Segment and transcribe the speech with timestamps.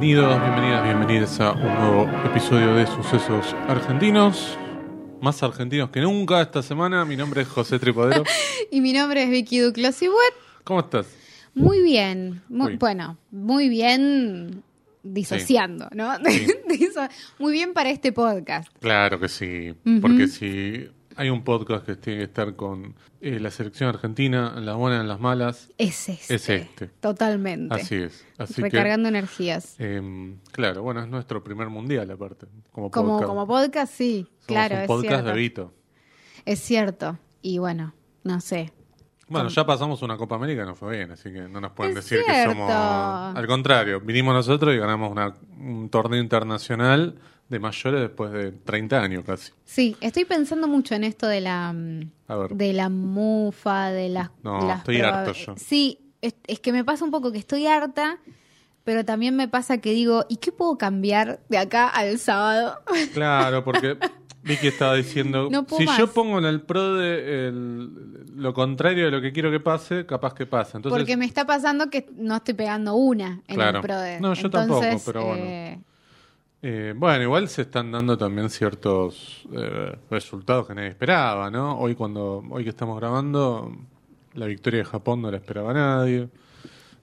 [0.00, 4.56] Bienvenidos, bienvenidas, bienvenidos a un nuevo episodio de Sucesos Argentinos.
[5.20, 7.04] Más argentinos que nunca esta semana.
[7.04, 8.24] Mi nombre es José Tripodero.
[8.70, 10.34] Y mi nombre es Vicky Duclos y Buet.
[10.64, 11.06] ¿Cómo estás?
[11.54, 12.40] Muy bien.
[12.48, 12.76] Muy, Uy.
[12.78, 14.62] bueno, muy bien
[15.02, 16.16] disociando, ¿no?
[16.24, 16.46] Sí.
[17.38, 18.72] Muy bien para este podcast.
[18.80, 19.74] Claro que sí.
[20.00, 20.88] Porque si
[21.20, 25.00] hay un podcast que tiene que estar con eh, la selección argentina, en las buenas,
[25.02, 26.34] en las malas, Es este.
[26.34, 26.86] es este.
[27.00, 27.74] Totalmente.
[27.74, 28.24] Así es.
[28.38, 29.74] Así Recargando energías.
[29.78, 32.46] em, claro, bueno, es nuestro primer mundial aparte.
[32.72, 33.28] Como Como, podcast.
[33.28, 34.26] como podcast, sí.
[34.30, 35.28] Somos claro, un es podcast cierto.
[35.28, 35.74] de Vito.
[36.46, 37.18] Es cierto.
[37.42, 37.94] Y bueno,
[38.24, 38.72] no sé.
[39.28, 42.04] Bueno, ya pasamos una Copa América, no fue bien, así que no nos pueden Es
[42.04, 42.68] decir que somos...
[42.70, 47.14] Al contrario, vinimos nosotros y ganamos una- un torneo internacional
[47.50, 49.52] de mayores después de 30 años casi.
[49.64, 52.10] Sí, estoy pensando mucho en esto de la mm,
[52.54, 54.30] de la mufa, de las...
[54.42, 55.54] No, las estoy harto yo.
[55.56, 58.18] Sí, es, es que me pasa un poco que estoy harta,
[58.84, 62.78] pero también me pasa que digo, ¿y qué puedo cambiar de acá al sábado?
[63.14, 63.98] Claro, porque
[64.44, 69.10] Vicky estaba diciendo, No si yo pongo en el pro de el- lo contrario de
[69.10, 70.78] lo que quiero que pase, capaz que pasa.
[70.78, 73.78] Entonces, Porque me está pasando que no estoy pegando una en Claro.
[73.78, 74.20] el PRODE.
[74.20, 75.44] No, yo Entonces, tampoco, pero bueno.
[75.44, 75.80] eh,
[76.62, 81.78] eh, bueno, igual se están dando también ciertos eh, resultados que nadie esperaba, ¿no?
[81.78, 83.74] Hoy cuando hoy que estamos grabando,
[84.34, 86.28] la victoria de Japón no la esperaba nadie.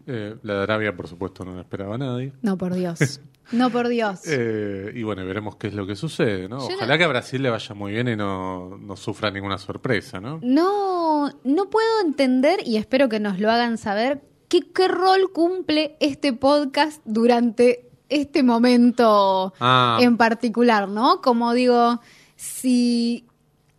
[0.05, 2.33] Eh, la de Arabia, por supuesto, no la esperaba nadie.
[2.41, 3.19] no, por Dios.
[3.52, 4.22] No, por Dios.
[4.94, 6.59] Y bueno, veremos qué es lo que sucede, ¿no?
[6.59, 9.58] Yo Ojalá no- que a Brasil le vaya muy bien y no, no sufra ninguna
[9.58, 10.39] sorpresa, ¿no?
[10.44, 15.97] No, no puedo entender y espero que nos lo hagan saber qué, qué rol cumple
[16.00, 19.97] este podcast durante este momento Ah.
[20.02, 21.22] en particular, ¿no?
[21.22, 22.01] Como digo,
[22.35, 23.25] si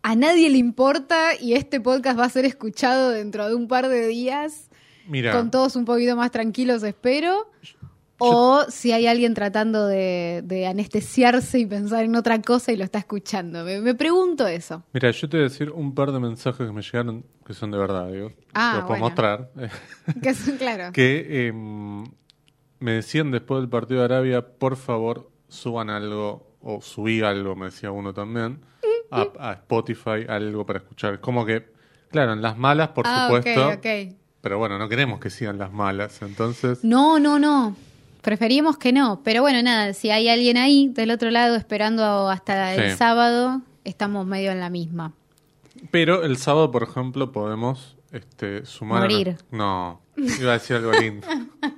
[0.02, 3.88] a nadie le importa y este podcast va a ser escuchado dentro de un par
[3.88, 4.68] de días,
[5.08, 7.50] Mira, con todos un poquito más tranquilos, espero.
[8.20, 12.82] O si hay alguien tratando de, de anestesiarse y pensar en otra cosa y lo
[12.82, 13.62] está escuchando.
[13.62, 14.82] Me, me pregunto eso.
[14.92, 17.70] mira, yo te voy a decir un par de mensajes que me llegaron que son
[17.70, 18.32] de verdad, digo.
[18.54, 19.50] Ah, Los puedo mostrar.
[20.20, 20.90] Que es- claro.
[20.92, 22.04] que em,
[22.80, 27.66] me decían después del partido de Arabia, por favor, suban algo, o subí algo, me
[27.66, 28.60] decía uno también,
[29.10, 31.20] a, a Spotify, algo para escuchar.
[31.20, 31.70] Como que,
[32.10, 34.14] claro, en las malas, por ah, supuesto, ok.
[34.40, 36.84] pero bueno, no queremos que sigan las malas, entonces...
[36.84, 37.76] No, no, no.
[38.22, 39.22] Preferimos que no.
[39.22, 42.96] Pero bueno, nada, si hay alguien ahí del otro lado esperando hasta el Sí.
[42.96, 45.12] sábado, estamos medio en la misma.
[45.92, 48.98] Pero el sábado, por ejemplo, podemos este, sumar...
[48.98, 49.36] a- Morir.
[49.50, 51.26] No, iba a decir algo lindo.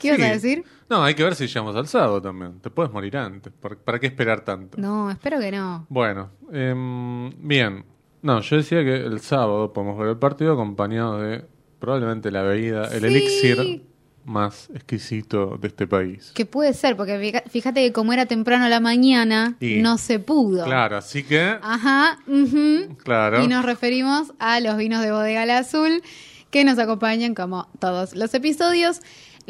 [0.00, 0.24] ¿Qué ibas Sí.
[0.24, 0.64] a decir?
[0.88, 2.58] No, hay que ver si llegamos al sábado también.
[2.60, 3.52] Te puedes morir antes.
[3.84, 4.78] ¿Para, qué esperar tanto?
[4.80, 5.86] No, espero que no.
[5.88, 7.84] Bueno, em, bien.
[8.22, 11.44] No, yo decía que el sábado podemos ver el partido acompañado de
[11.78, 13.06] probablemente la bebida, el Sí.
[13.06, 13.82] elixir
[14.26, 16.30] más exquisito de este país.
[16.34, 20.18] Que puede ser, porque fíjate que como era temprano a la mañana, Y- no se
[20.18, 20.64] pudo.
[20.64, 22.96] Claro, así que, Ajá, ujú.
[23.02, 23.42] claro.
[23.42, 26.02] Y nos referimos a los vinos de Bodega Azul
[26.50, 29.00] que nos acompañan como todos los episodios.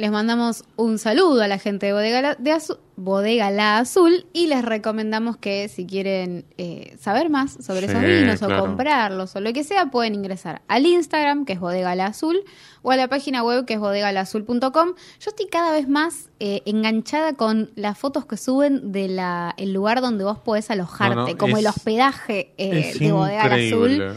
[0.01, 4.25] Les mandamos un saludo a la gente de Bodega La, de Azu- Bodega La Azul
[4.33, 8.63] y les recomendamos que si quieren eh, saber más sobre esos vinos claro.
[8.63, 12.41] o comprarlos o lo que sea, pueden ingresar al Instagram, que es Bodega La Azul,
[12.81, 14.95] o a la página web, que es bodegalazul.com.
[15.21, 19.21] Yo estoy cada vez más eh, enganchada con las fotos que suben del
[19.59, 23.49] el lugar donde vos podés alojarte, No, no, como es- el hospedaje eh, de Bodega
[23.49, 24.15] La Azul.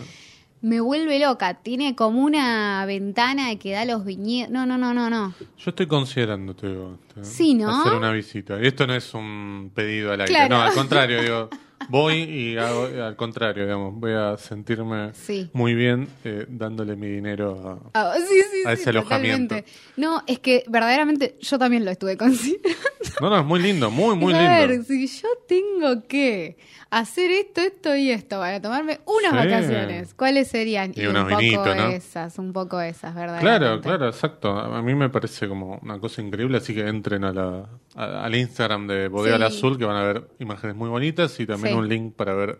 [0.64, 1.56] Me vuelve loca.
[1.56, 4.50] Tiene como una ventana que da a los viñedos.
[4.50, 5.34] No, no, no, no, no.
[5.58, 7.70] Yo estoy considerando, te digo, te- Sí, ¿no?
[7.82, 8.58] hacer una visita.
[8.62, 10.34] Y esto no es un pedido al aire.
[10.34, 10.56] Claro.
[10.56, 11.50] No, al contrario, digo,
[11.90, 15.50] voy y hago, al contrario, digamos, voy a sentirme Sí.
[15.52, 18.00] muy bien eh, dándole mi dinero a...
[18.14, 19.56] Ah, sí, sí, A sí, ese alojamiento.
[19.56, 19.72] totalmente.
[19.98, 22.80] No, es que verdaderamente yo también lo estuve considerando.
[23.20, 24.76] No, no, es muy lindo, muy, muy a lindo.
[24.76, 26.56] ver, si yo tengo que
[27.00, 29.38] hacer esto, esto y esto para tomarme unas Sí.
[29.50, 30.94] vacaciones, ¿cuáles serían?
[30.96, 31.88] Y un unos poco vinitos, ¿no?
[31.90, 33.40] esas, un poco esas, ¿verdad?
[33.40, 34.50] Claro, claro, exacto.
[34.58, 38.36] A mí me parece como una cosa increíble, así que entren a la, a- al
[38.36, 39.44] Instagram de Bodega Sí.
[39.44, 41.80] al Azul, que van a ver imágenes muy bonitas y también Sí.
[41.80, 42.60] un link para ver...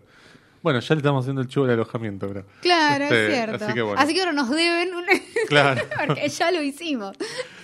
[0.62, 2.46] Bueno, ya le estamos haciendo el chivo del alojamiento, creo.
[2.62, 3.64] Claro, Este, es cierto.
[3.66, 4.00] Así que bueno.
[4.00, 5.04] ahora nos deben un...
[5.48, 5.82] Claro.
[6.06, 7.16] porque ya lo hicimos.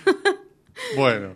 [0.95, 1.35] Bueno.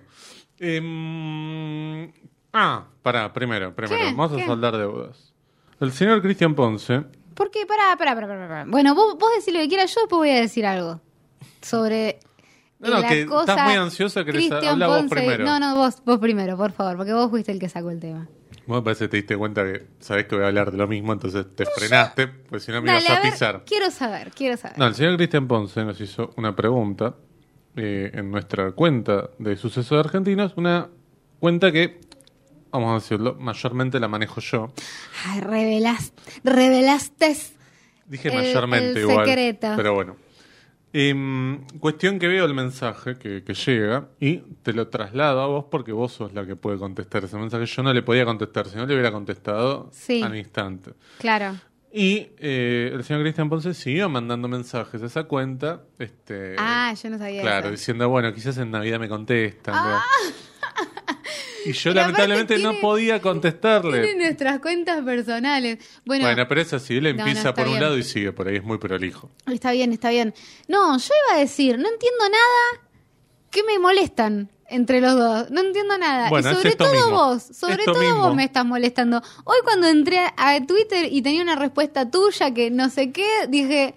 [0.60, 2.12] Em,
[2.56, 3.98] ah, pará, primero, primero.
[4.00, 4.06] ¿Qué?
[4.16, 4.46] Vamos a ¿Qué?
[4.46, 5.34] saldar deudas.
[5.80, 7.04] El señor Cristian Ponce
[7.36, 7.66] ¿Por qué?
[7.66, 8.66] Pará, pará, pará, pará, pará.
[8.68, 11.02] Bueno, vos, vos decís lo que quieras, yo después voy a decir algo
[11.62, 12.19] sobre
[12.80, 15.44] No, no, la que cosa estás muy ansiosa, querés Cristian habla vos primero.
[15.44, 18.28] No, no, vos, vos primero, por favor, porque vos fuiste el que sacó el tema.
[18.68, 20.88] Vos me parece que te diste cuenta que sabés que voy a hablar de lo
[20.88, 23.63] mismo, entonces te frenaste, pues si no me Dale, ibas a a ver, pisar.
[23.66, 24.80] quiero saber, quiero saber.
[24.80, 27.16] No, el señor Cristian Ponce nos hizo una pregunta
[27.75, 30.88] eh, en nuestra cuenta de sucesos argentinos, una
[31.40, 32.00] cuenta que,
[32.75, 34.72] vamos a decirlo, mayormente la manejo yo.
[35.27, 37.36] Ay, revelaste, revelaste.
[38.07, 39.25] Dije El- mayormente el igual.
[39.25, 39.74] secreto.
[39.75, 40.16] Pero bueno.
[40.98, 45.66] Em, cuestión que veo el mensaje que, que llega y te lo traslado a vos
[45.69, 47.66] porque vos sos la que puede contestar ese mensaje.
[47.66, 50.21] Yo no le podía contestar, si no le hubiera contestado Sí.
[50.24, 50.92] al instante.
[51.18, 51.56] Claro.
[51.92, 55.81] Y eh, el señor Cristian Ponce siguió mandando mensajes a esa cuenta.
[56.00, 57.71] Este, Ah, yo no sabía Claro, eso.
[57.71, 59.75] diciendo, bueno, quizás en Navidad me contestan.
[59.75, 60.00] ¿no?
[61.66, 64.04] Y yo lamentablemente no podía contestarle.
[64.04, 65.80] Tiene nuestras cuentas personales.
[66.06, 68.57] Bueno, Bueno, pero es así, él empieza no, por un lado y sigue por ahí,
[68.57, 69.31] es muy prolijo.
[69.51, 70.33] está bien, está bien.
[70.68, 72.88] No, yo iba a decir, no entiendo nada
[73.50, 75.50] que me molestan entre los dos.
[75.51, 76.30] No entiendo nada.
[76.30, 77.12] Bueno, y sobre todo mismo.
[77.12, 78.19] vos, sobre Esto todo mismo.
[78.28, 79.21] vos me estás molestando.
[79.44, 83.95] Hoy cuando entré a Twitter y tenía una respuesta tuya que no sé qué, dije,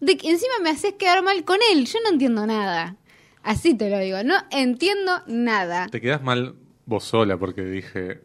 [0.00, 1.86] de que encima me haces quedar mal con él.
[1.86, 2.96] Yo no entiendo nada.
[3.46, 5.86] Así te lo digo, no entiendo nada.
[5.88, 6.54] Te quedas mal
[6.84, 8.20] vos sola porque dije,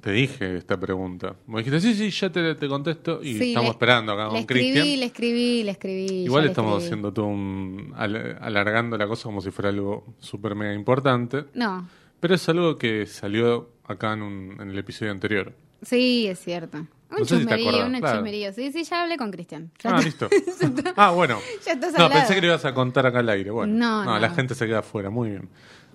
[0.00, 1.36] te dije esta pregunta.
[1.46, 4.28] Me dijiste, sí, sí, ya te, te contesto y Sí, estamos le- esperando acá Le
[4.30, 5.00] con escribí, Cristian.
[5.00, 6.06] le escribí, le escribí.
[6.24, 6.86] Igual le estamos escribí.
[6.86, 7.92] haciendo todo un...
[7.96, 11.44] al- alargando la cosa como si fuera algo súper mega importante.
[11.54, 11.86] No,
[12.18, 15.52] Pero es algo que salió acá en, un- en el episodio anterior.
[15.82, 16.86] sí, es cierto.
[17.12, 18.16] Un No sé si te chismerío, acordás, un claro.
[18.16, 18.52] chismerío.
[18.52, 19.70] Sí, sí, ya hablé con Cristian.
[19.84, 20.28] Ah, listo.
[20.96, 21.38] ah, bueno.
[21.66, 23.50] Ya estás No, pensé que lo ibas a contar acá al aire.
[23.50, 25.10] Bueno, No, no, la gente se queda afuera.
[25.10, 25.48] Muy bien.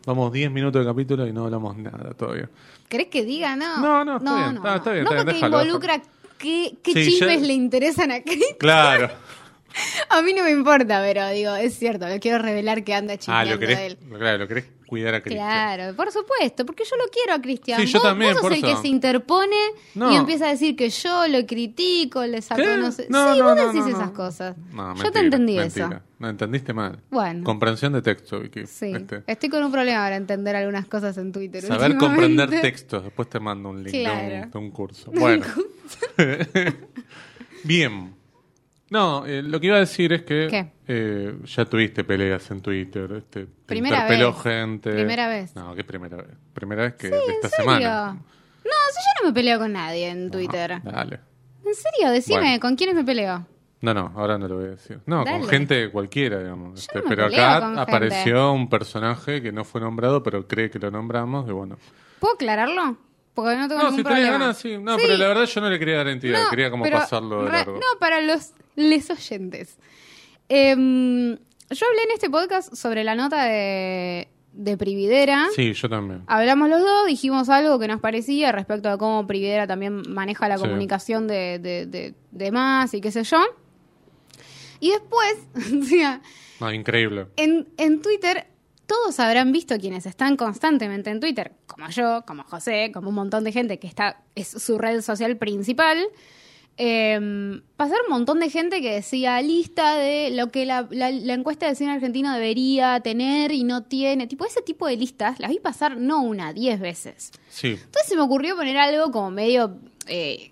[0.05, 2.49] Vamos 10 minutos de capítulo y no hablamos nada todavía.
[2.87, 3.55] ¿Querés que diga?
[3.57, 3.79] No.
[3.81, 6.01] No, no, está bien, está- está bien, No porque déjalo, involucra
[6.37, 8.55] qué, qué Sí, chismes ya- le interesan a Cristian.
[8.59, 9.09] Claro.
[10.09, 13.17] A mí no me importa, pero digo, es cierto, lo quiero revelar que anda ah,
[13.17, 13.97] chismeando lo de querés, él.
[14.17, 15.45] claro, lo querés cuidar a Cristian.
[15.45, 17.81] Claro, por supuesto, porque yo lo quiero a Cristian.
[17.81, 18.67] Sí, yo también, Vos sos por el eso.
[18.75, 19.55] que se interpone
[19.95, 20.13] No.
[20.13, 22.77] y empieza a decir que yo lo critico, le saco ¿Qué?
[22.77, 23.07] no sé.
[23.09, 24.55] No, sí, no, vos no, decís esas cosas.
[25.03, 25.87] Yo te entendí mentira.
[25.87, 26.01] eso.
[26.19, 26.99] No, entendiste mal.
[27.11, 27.43] Bueno.
[27.43, 28.65] Comprensión de texto, Vicky.
[28.65, 31.63] Sí, Este, estoy con un problema para entender algunas cosas en Twitter.
[31.63, 33.03] saber comprender textos.
[33.03, 34.45] Después te mando un link de, Claro.
[34.45, 35.11] un, de un curso.
[35.11, 35.45] Bueno.
[37.63, 38.15] Bien.
[38.89, 43.11] No, eh, lo que iba a decir es que eh, ya tuviste peleas en Twitter.
[43.17, 44.41] Este, te Primera interpeló vez.
[44.43, 44.91] gente.
[44.93, 45.55] Primera vez.
[45.55, 46.27] No, ¿qué primera vez?
[46.53, 47.63] Primera vez que Sí, de ¿en esta serio?
[47.73, 48.13] semana.
[48.13, 50.81] No, si yo no me peleo con nadie en Twitter.
[50.83, 51.19] Dale.
[51.65, 52.11] ¿En serio?
[52.11, 52.59] Decime, Bueno.
[52.61, 53.45] ¿con quiénes me peleo?
[53.81, 54.99] No, no, ahora no lo voy a decir.
[55.05, 55.39] No, Dale.
[55.41, 56.79] con gente cualquiera, digamos.
[56.79, 60.89] Este, no pero acá apareció un personaje que no fue nombrado, pero cree que lo
[60.91, 61.77] nombramos, y bueno.
[62.19, 62.97] ¿Puedo aclararlo?
[63.37, 64.31] Porque no tengo No, ningún si problema.
[64.31, 64.77] ganas, sí.
[64.79, 65.03] No, Sí.
[65.05, 67.73] pero la verdad yo no le quería dar entidad, No, quería como pasarlo de largo.
[67.73, 69.77] No, para los les oyentes.
[70.49, 75.45] Em, yo hablé en este podcast sobre la nota de, de Prividera.
[75.55, 76.23] Sí, yo también.
[76.27, 80.57] Hablamos los dos, dijimos algo que nos parecía respecto a cómo Prividera también maneja la
[80.57, 80.63] Sí.
[80.63, 83.37] comunicación de, de, de- de más y qué sé yo.
[84.79, 85.35] Y después,
[85.81, 86.21] o sea,
[86.59, 87.27] Ah, increíble.
[87.35, 88.47] en, en Twitter,
[88.87, 93.43] todos habrán visto quienes están constantemente en Twitter, como yo, como José, como un montón
[93.43, 95.99] de gente que está, es su red social principal.
[96.79, 101.33] Eh, pasar un montón de gente que decía lista de lo que la, la- la
[101.33, 104.27] encuesta de cine argentino debería tener y no tiene.
[104.27, 107.31] Tipo, ese tipo de listas las vi pasar no una, diez veces.
[107.49, 107.69] Sí.
[107.69, 110.51] Entonces se me ocurrió poner algo como medio, eh,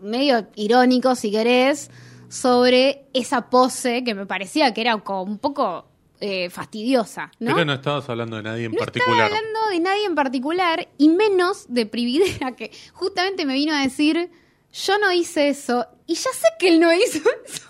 [0.00, 1.90] medio irónico, si querés,
[2.28, 5.86] sobre esa pose que me parecía que era como un poco
[6.22, 7.52] eh, fastidiosa, ¿no?
[7.52, 9.10] Pero no estabas hablando de nadie en No particular.
[9.26, 13.82] estaba hablando de nadie en particular y menos de Prividera, que justamente me vino a
[13.82, 14.30] decir,
[14.72, 17.66] yo no hice eso y ya sé que él no hizo eso.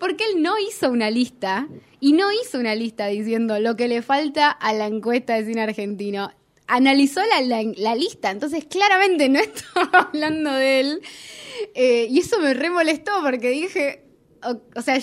[0.00, 1.68] Porque él no hizo una lista
[2.00, 5.62] y no hizo una lista diciendo lo que le falta a la encuesta de cine
[5.62, 6.30] argentino.
[6.66, 11.00] Analizó la, la- la lista, entonces claramente no estaba hablando de él.
[11.74, 14.03] Eh, y eso me re molestó porque dije,
[14.46, 14.98] o, o sea,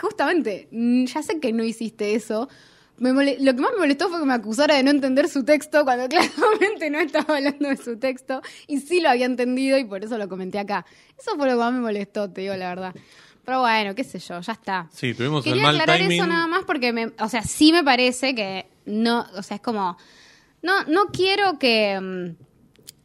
[0.00, 2.48] justamente, mm, ya sé que no hiciste eso.
[2.96, 5.84] Me lo que más me molestó fue que me acusara de no entender su texto
[5.84, 10.04] cuando claramente no estaba hablando de su texto y sí lo había entendido y por
[10.04, 10.86] eso lo comenté acá.
[11.18, 12.94] Eso fue lo que más me molestó, te digo la verdad.
[13.44, 14.88] Pero bueno, qué sé yo, ya está.
[14.92, 16.18] Sí, tuvimos el mal aclarar timing.
[16.18, 19.60] eso nada más porque, me, o sea, sí me parece que no, o sea, es
[19.60, 19.98] como,
[20.62, 22.44] no, no quiero que, mm,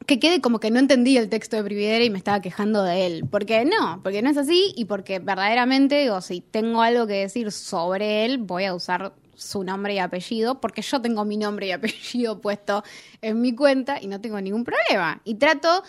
[0.09, 3.05] que quede como que no entendí el texto de Prividera y me estaba quejando de
[3.05, 3.25] él.
[3.29, 7.51] Porque no, porque no es así y porque verdaderamente, digo, si tengo algo que decir
[7.51, 11.71] sobre él, voy a usar su nombre y apellido, porque yo tengo mi nombre y
[11.73, 12.83] apellido puesto
[13.21, 15.21] en mi cuenta y no tengo ningún problema.
[15.25, 15.83] Y trato,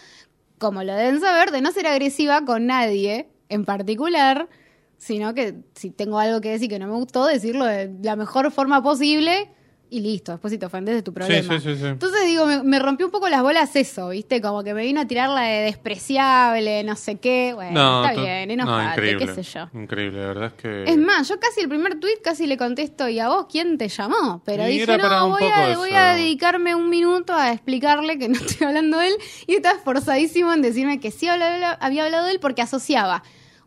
[0.58, 4.50] como lo deben saber, de no ser agresiva con nadie en particular,
[4.98, 8.50] sino que si tengo algo que decir que no me gustó, decirlo de la mejor
[8.50, 9.50] forma posible,
[9.90, 11.58] y listo, después si te ofendes es tu problema.
[11.60, 11.86] sí, sí, sí.
[11.86, 14.40] Entonces digo, me, me rompió un poco las bolas eso, ¿viste?
[14.40, 17.52] Como que me vino a tirar la de despreciable, no sé qué.
[17.54, 19.26] Bueno, está to- bien, no, enojate, increíble.
[19.26, 19.68] qué sé yo.
[19.74, 20.84] Increíble, la verdad es que.
[20.84, 23.88] Es más, yo casi el primer tweet casi le contesto, ¿y a vos quién te
[23.88, 24.42] llamó?
[24.44, 28.34] Pero Y dije, no, voy a, voy a dedicarme un minuto a explicarle que no
[28.38, 29.14] estoy hablando de él.
[29.46, 33.22] Y estaba esforzadísimo en decirme que sí había hablado de él porque asociaba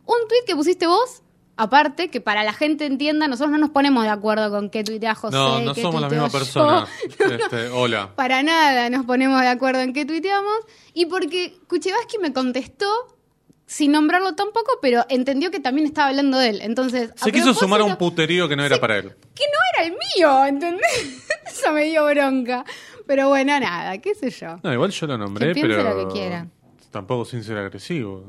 [0.06, 1.22] un tweet que pusiste vos,
[1.56, 5.14] aparte, que para la gente entienda, nosotros no nos ponemos de acuerdo con qué tuitea
[5.14, 5.36] José.
[5.36, 6.32] no, no qué somos la misma yo.
[6.32, 6.86] persona.
[7.18, 8.10] Este, hola.
[8.14, 10.52] Para nada nos ponemos de acuerdo en qué tuiteamos.
[10.92, 12.86] Y porque Kuchevaski me contestó
[13.66, 16.60] sin nombrarlo tampoco, pero entendió que también estaba hablando de él.
[16.62, 19.14] Entonces, Se quiso sumar a un puterío que no era para él.
[19.34, 21.24] que no era el mío, ¿entendés?
[21.46, 22.64] Eso me dio bronca.
[23.06, 24.58] Pero bueno, nada, qué sé yo.
[24.62, 25.82] No, igual yo lo nombré, Que pero.
[25.82, 26.46] lo que quiera.
[26.90, 28.24] Tampoco sin ser agresivo.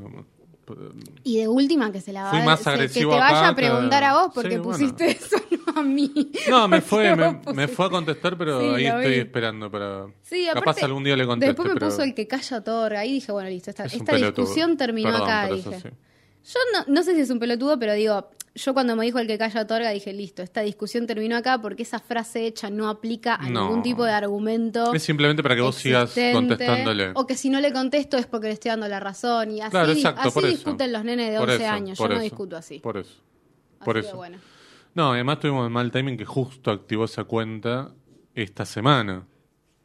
[1.23, 3.47] Y de última que se la Fui va más se- que agresivo te vaya acá
[3.49, 4.71] a preguntar a vos porque Sí, bueno.
[4.71, 6.31] pusiste eso, no a mí.
[6.49, 7.15] No, me fue,
[7.53, 10.07] me, fue a contestar, pero Sí, ahí estoy esperando para.
[10.23, 11.25] Sí, Capaz aparte, algún día le.
[11.25, 12.99] Después me pero puso el que calla otorga.
[12.99, 15.93] Ahí dije, bueno, listo, esta, es esta discusión terminó Perdón, acá, dije.
[16.47, 19.27] Yo no, no sé si es un pelotudo, pero digo, yo cuando me dijo el
[19.27, 23.35] que calla otorga, dije, listo, esta discusión terminó acá porque esa frase hecha no aplica
[23.35, 23.63] a No.
[23.67, 24.93] ningún tipo de argumento.
[24.93, 27.11] Es simplemente para que vos sigas contestándole.
[27.15, 29.51] O que si no le contesto es porque le estoy dando la razón.
[29.51, 30.51] Y así, Claro, exacto, así por eso.
[30.55, 31.97] discuten los nenes de Por 11 eso, años.
[31.99, 32.79] Yo no discuto así.
[32.79, 33.21] Por eso.
[33.83, 34.15] Por eso.
[34.15, 34.37] bueno.
[34.93, 37.91] No, además tuvimos el mal timing que justo activó esa cuenta
[38.33, 39.27] esta semana.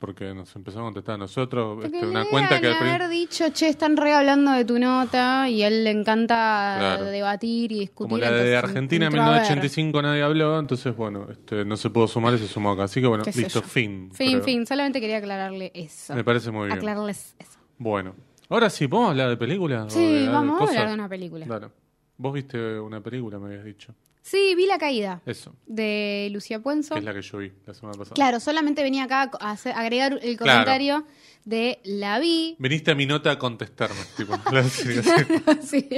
[0.01, 1.75] Porque nos empezó a contestar a nosotros.
[1.79, 4.79] Porque este, una le cuenta que al haber dicho, che, están re hablando de tu
[4.79, 7.05] nota y a él le encanta Claro.
[7.05, 8.09] debatir y discutir.
[8.09, 9.43] Como la de Argentina en entró a ver.
[9.43, 12.85] 1985 nadie habló, entonces bueno, este, no se pudo sumar y se sumó acá.
[12.85, 13.63] Así que bueno, listo, yo.
[13.63, 14.09] fin.
[14.15, 14.43] Fin, creo.
[14.43, 14.67] fin.
[14.67, 16.15] Solamente quería aclararle eso.
[16.15, 16.79] Me parece muy bien.
[16.79, 17.59] Aclararles eso.
[17.77, 18.15] Bueno,
[18.49, 19.93] ahora sí, ¿podemos hablar de películas?
[19.93, 20.77] Sí, ¿O de- vamos a cosas?
[20.77, 21.45] hablar de una película.
[21.45, 21.73] Claro.
[22.21, 23.95] Vos viste una película, me habías dicho.
[24.23, 26.93] Sí, vi La Caída Eso, de Lucía Puenzo.
[26.95, 28.15] que es la que yo vi la semana pasada.
[28.15, 31.07] Claro, solamente venía acá a hacer- agregar el comentario
[31.47, 32.55] de la vi.
[32.59, 33.97] Viniste a mi nota a contestarme.
[34.19, 35.89] tipo, claro, sí.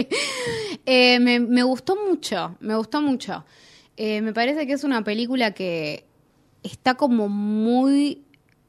[0.86, 3.44] Eh, me, me gustó mucho, me gustó mucho.
[3.96, 6.04] Eh, me parece que es una película que
[6.62, 8.22] está como muy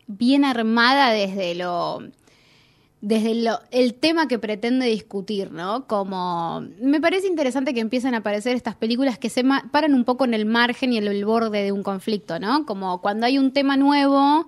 [0.07, 2.01] bien armada desde lo
[3.03, 5.87] desde lo, el tema que pretende discutir, ¿no?
[5.87, 9.43] Como me parece interesante que empiecen a aparecer estas películas que se
[9.73, 12.65] paran un poco en el margen y en el borde de un conflicto, ¿no?
[12.65, 14.47] Como cuando hay un tema nuevo,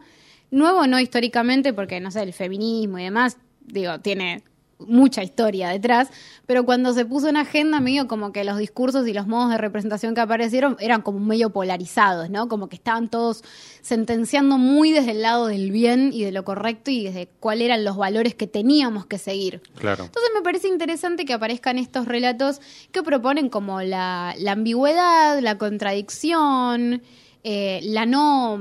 [0.52, 4.42] nuevo no históricamente, porque no sé, el feminismo y demás, digo, tiene
[4.80, 6.10] mucha historia detrás,
[6.46, 9.58] pero cuando se puso en agenda, medio como que los discursos y los modos de
[9.58, 12.48] representación que aparecieron eran como medio polarizados, ¿no?
[12.50, 13.44] Como que estaban todos
[13.82, 17.86] sentenciando muy desde el lado del bien y de lo correcto y desde cuáles eran
[17.86, 19.62] los valores que teníamos que seguir.
[19.78, 20.06] Claro.
[20.06, 22.60] Entonces me parece interesante que aparezcan estos relatos
[22.92, 27.02] que proponen como la, la ambigüedad, la contradicción,
[27.44, 28.60] eh, la no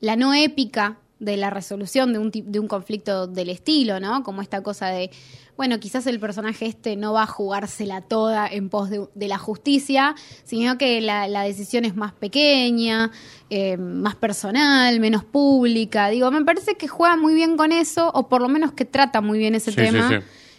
[0.00, 4.22] la no épica de la resolución de un de un conflicto del estilo, ¿no?
[4.22, 5.10] Como esta cosa de
[5.60, 9.36] bueno, quizás el personaje este no va a jugársela toda en pos de, de la
[9.36, 10.14] justicia,
[10.44, 13.10] sino que la, la decisión es más pequeña,
[13.50, 16.08] eh, más personal, menos pública.
[16.08, 19.20] Digo, me parece que juega muy bien con eso, o por lo menos que trata
[19.20, 20.08] muy bien ese Sí, tema.
[20.08, 20.14] sí.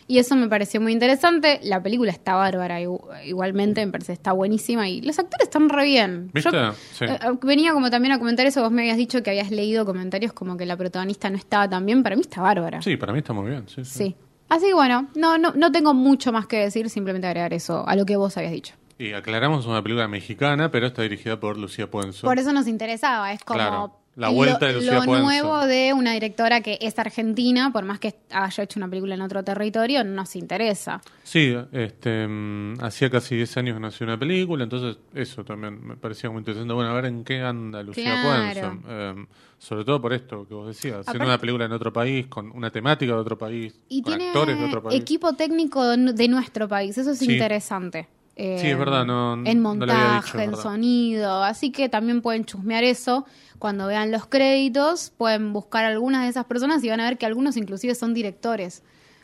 [0.07, 1.59] Y eso me pareció muy interesante.
[1.63, 4.87] La película está bárbara, igu- igualmente, me parece está buenísima.
[4.87, 6.29] Y los actores están re bien.
[6.33, 6.51] ¿Viste?
[6.51, 7.05] Yo, Sí.
[7.05, 8.61] eh, venía como también a comentar eso.
[8.61, 11.85] Vos me habías dicho que habías leído comentarios como que la protagonista no estaba tan
[11.85, 12.03] bien.
[12.03, 12.81] Para mí está bárbara.
[12.81, 13.63] Sí, para mí está muy bien.
[13.67, 13.93] Sí, sí.
[13.97, 14.15] Sí.
[14.51, 17.95] Así que bueno, no, no, no tengo mucho más que decir, simplemente agregar eso a
[17.95, 18.73] lo que vos habías dicho.
[18.99, 22.27] Y aclaramos, una película mexicana, pero está dirigida por Lucía Puenzo.
[22.27, 25.23] Por eso nos interesaba, es como Claro, la lo- vuelta de Lucía lo Puenzo.
[25.23, 29.21] nuevo de una directora que es argentina, por más que haya hecho una película en
[29.21, 31.01] otro territorio, nos interesa.
[31.23, 35.95] Sí, este, mm, hacía casi 10 años que nació una película, entonces eso también me
[35.95, 36.73] parecía muy interesante.
[36.73, 38.69] Bueno, a ver en qué anda Lucía Claro.
[38.81, 38.87] Puenzo.
[38.89, 39.25] Eh,
[39.61, 42.71] sobre todo por esto que vos decías, haciendo una película en otro país, con una
[42.71, 44.99] temática de otro país, Y con tiene actores de otro país.
[44.99, 47.31] equipo técnico de nuestro país, eso es Sí.
[47.33, 48.07] interesante.
[48.35, 52.43] Eh, Sí, es verdad, no- En no montaje, dicho, en sonido, así que también pueden
[52.45, 53.25] chusmear eso.
[53.59, 57.27] Cuando vean los créditos, pueden buscar algunas de esas personas y van a ver que
[57.27, 58.81] algunos inclusive son directores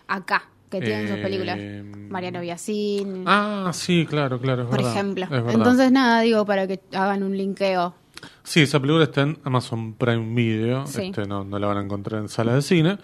[0.07, 1.57] acá que tienen sus Eh, películas.
[2.09, 5.25] Mariano Biasín, Ah, sí, claro, claro, es por verdad, ejemplo.
[5.25, 5.53] es.
[5.55, 7.95] Entonces, nada, digo, para que hagan un linkeo.
[8.43, 11.07] Sí, esa película está en Amazon Prime Video, Sí.
[11.07, 12.97] este, no, no la van a encontrar en salas de cine.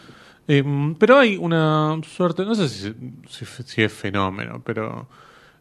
[0.48, 0.64] Eh,
[1.00, 2.94] pero hay una suerte, no sé si,
[3.30, 5.08] si, si es fenómeno, pero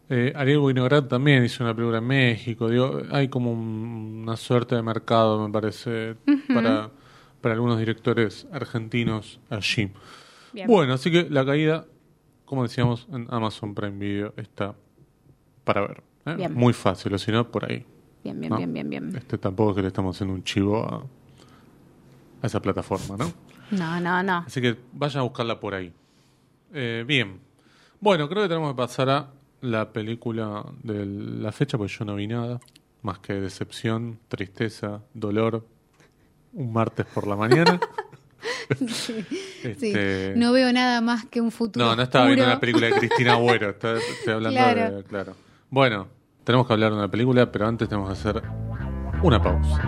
[0.09, 2.69] eh, Ariel Winograd también hizo una película en México.
[2.69, 6.15] Digo, hay como un- una suerte de mercado, me parece,
[6.53, 6.89] para,
[7.41, 9.89] para algunos directores argentinos allí.
[10.53, 10.67] Bien.
[10.67, 11.85] Bueno, así que la caída,
[12.45, 14.75] como decíamos, en Amazon Prime Video está
[15.63, 16.03] para ver.
[16.25, 16.49] ¿eh?
[16.49, 17.85] Muy fácil, o si no, por ahí.
[18.23, 18.57] Bien, bien, ¿no?
[18.57, 19.15] bien, bien, bien.
[19.15, 21.03] Este tampoco es que le estamos haciendo un chivo a,
[22.41, 23.31] a esa plataforma, ¿no?
[23.71, 24.43] No, no, no.
[24.47, 25.91] Así que vayan a buscarla por ahí.
[26.73, 27.39] Eh, bien.
[27.99, 29.29] Bueno, creo que tenemos que pasar a
[29.61, 32.59] la película de la fecha, porque yo no vi nada.
[33.01, 35.65] Más que decepción, tristeza, dolor.
[36.53, 37.79] Un martes por la mañana.
[38.87, 39.25] Sí.
[39.63, 41.85] Este, No veo nada más que un futuro.
[41.85, 43.69] No, no estaba viendo una película de Cristina Agüero.
[43.69, 44.95] Estoy, estoy hablando Claro.
[44.97, 45.03] de.
[45.03, 45.35] Claro.
[45.69, 46.07] Bueno,
[46.43, 48.43] tenemos que hablar de una película, pero antes tenemos que hacer
[49.21, 49.81] una pausa.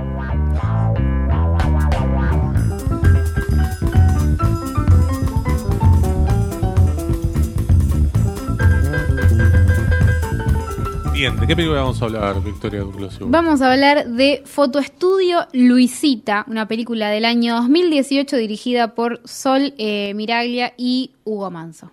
[11.13, 13.17] Bien, ¿de qué película vamos a hablar, Victoria Duclos?
[13.21, 20.13] Vamos a hablar de Fotoestudio Luisita, una película del año 2018 dirigida por Sol eh,
[20.13, 21.91] Miraglia y Hugo Manso.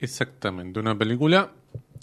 [0.00, 1.52] Exactamente, una película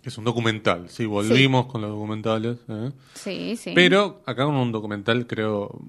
[0.09, 0.89] es un documental.
[0.89, 2.57] Sí, volvimos con los documentales.
[2.67, 2.91] ¿eh?
[3.13, 3.71] Sí, sí.
[3.75, 5.79] Pero acá con un documental, creo,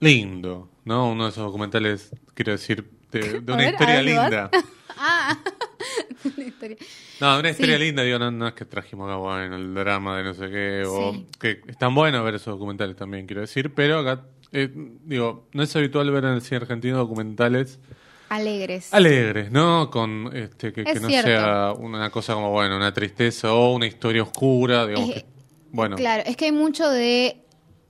[0.00, 1.10] lindo, ¿no?
[1.10, 4.50] Uno de esos documentales, quiero decir, de, de una ver, historia ver, linda.
[5.00, 5.38] Ah,
[6.36, 6.76] una historia.
[7.20, 7.84] No, de una historia Sí.
[7.84, 10.82] linda, digo, no, no es que trajimos acá, bueno, el drama de no sé qué,
[10.88, 11.26] o Sí.
[11.38, 14.68] que están buenos ver esos documentales también, quiero decir, pero acá, eh,
[15.04, 17.78] digo, no es habitual ver en el cine argentino documentales
[18.28, 18.92] Alegres.
[18.92, 19.90] alegres, ¿no?
[19.90, 21.28] Con, este, que, Es que no cierto.
[21.28, 25.24] sea una cosa como, bueno, una tristeza o una historia oscura, digamos que,
[25.72, 25.96] bueno.
[25.96, 27.44] Claro, es que hay mucho de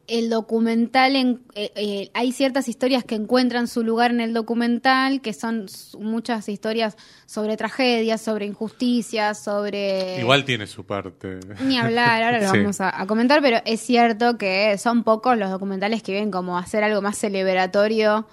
[0.07, 5.21] el documental, en, eh, eh, hay ciertas historias que encuentran su lugar en el documental,
[5.21, 5.67] que son
[5.99, 10.19] muchas historias sobre tragedias, sobre injusticias, sobre...
[10.19, 11.41] Igual tiene su parte.
[11.61, 12.57] Ni hablar, ahora lo Sí.
[12.59, 16.57] vamos a, a comentar, pero es cierto que son pocos los documentales que vienen como
[16.57, 18.27] hacer algo más celebratorio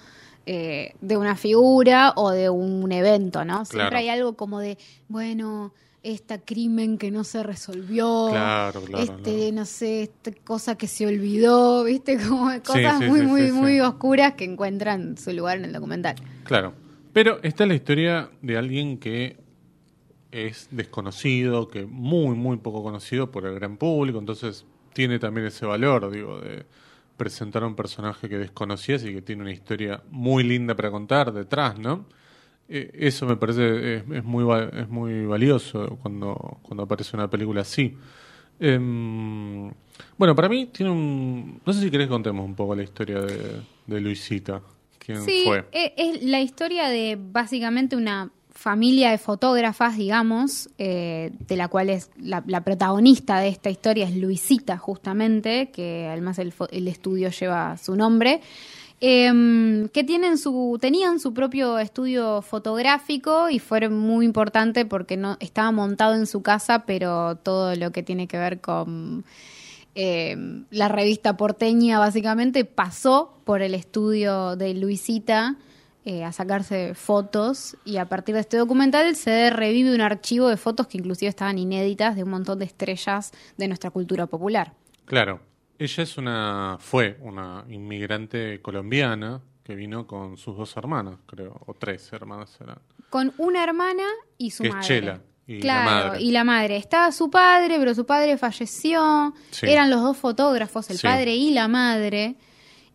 [0.45, 3.65] eh, de una figura o de un evento, ¿no?
[3.65, 3.97] Siempre Claro.
[3.97, 5.73] hay algo como de, bueno,
[6.03, 11.07] este crimen que no se resolvió, Claro, claro, este, no sé, esta cosa que se
[11.07, 12.17] olvidó, ¿viste?
[12.17, 15.73] Como cosas sí, muy, sí, muy, sí, muy oscuras que encuentran su lugar en el
[15.73, 16.15] documental.
[16.43, 16.73] Claro.
[17.11, 19.37] Pero esta es la historia de alguien que
[20.31, 25.65] es desconocido, que muy, muy poco conocido por el gran público, entonces tiene también ese
[25.65, 26.65] valor, digo, de
[27.17, 31.31] presentar a un personaje que desconocías y que tiene una historia muy linda para contar
[31.33, 32.05] detrás, ¿no?
[32.67, 37.61] Eh, eso me parece es, es muy es muy valioso cuando, cuando aparece una película
[37.61, 37.95] así.
[38.59, 39.71] Em,
[40.17, 41.61] bueno, para mí tiene un...
[41.65, 44.61] No sé si querés que contemos un poco la historia de, de Luisita.
[44.97, 45.65] ¿Quién Sí, fue?
[45.71, 48.31] e- es la historia de básicamente una
[48.65, 54.15] familia de fotógrafas, digamos, eh, de la cual es la, protagonista de esta historia es
[54.15, 58.41] Luisita, justamente, que además el, estudio lleva su nombre.
[59.01, 65.37] em, que tienen su, tenían su propio estudio fotográfico y fue muy importante porque no
[65.39, 69.25] estaba montado en su casa, pero todo lo que tiene que ver con
[69.93, 70.35] eh,
[70.71, 75.55] la revista porteña básicamente pasó por el estudio de Luisita
[76.05, 80.57] eh, a sacarse fotos y a partir de este documental se revive un archivo de
[80.57, 84.73] fotos que inclusive estaban inéditas de un montón de estrellas de nuestra cultura popular.
[85.05, 85.39] Claro,
[85.79, 91.73] ella es una, fue una inmigrante colombiana que vino con sus dos hermanas, creo, o
[91.73, 92.77] tres hermanas eran.
[93.09, 94.03] Con una hermana
[94.37, 94.87] y su Que es madre.
[94.87, 96.21] Chela, y la claro, madre.
[96.23, 96.77] y la madre.
[96.77, 99.33] Estaba su padre, pero su padre falleció.
[99.51, 99.65] Sí.
[99.67, 101.07] Eran los dos fotógrafos, el Sí.
[101.07, 102.35] padre y la madre.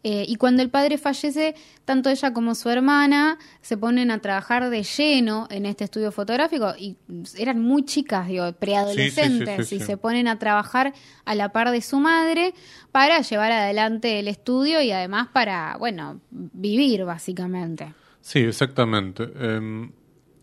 [0.02, 4.70] Eh, y cuando el padre fallece, tanto ella como su hermana se ponen a trabajar
[4.70, 6.96] de lleno en este estudio fotográfico y
[7.36, 10.94] eran muy chicas, digo, preadolescentes, Sí, sí, sí, sí, y se ponen a trabajar
[11.26, 12.54] a la par de su madre
[12.92, 17.92] para llevar adelante el estudio y además para, bueno, vivir básicamente.
[18.22, 19.30] Sí, exactamente.
[19.38, 19.92] Em,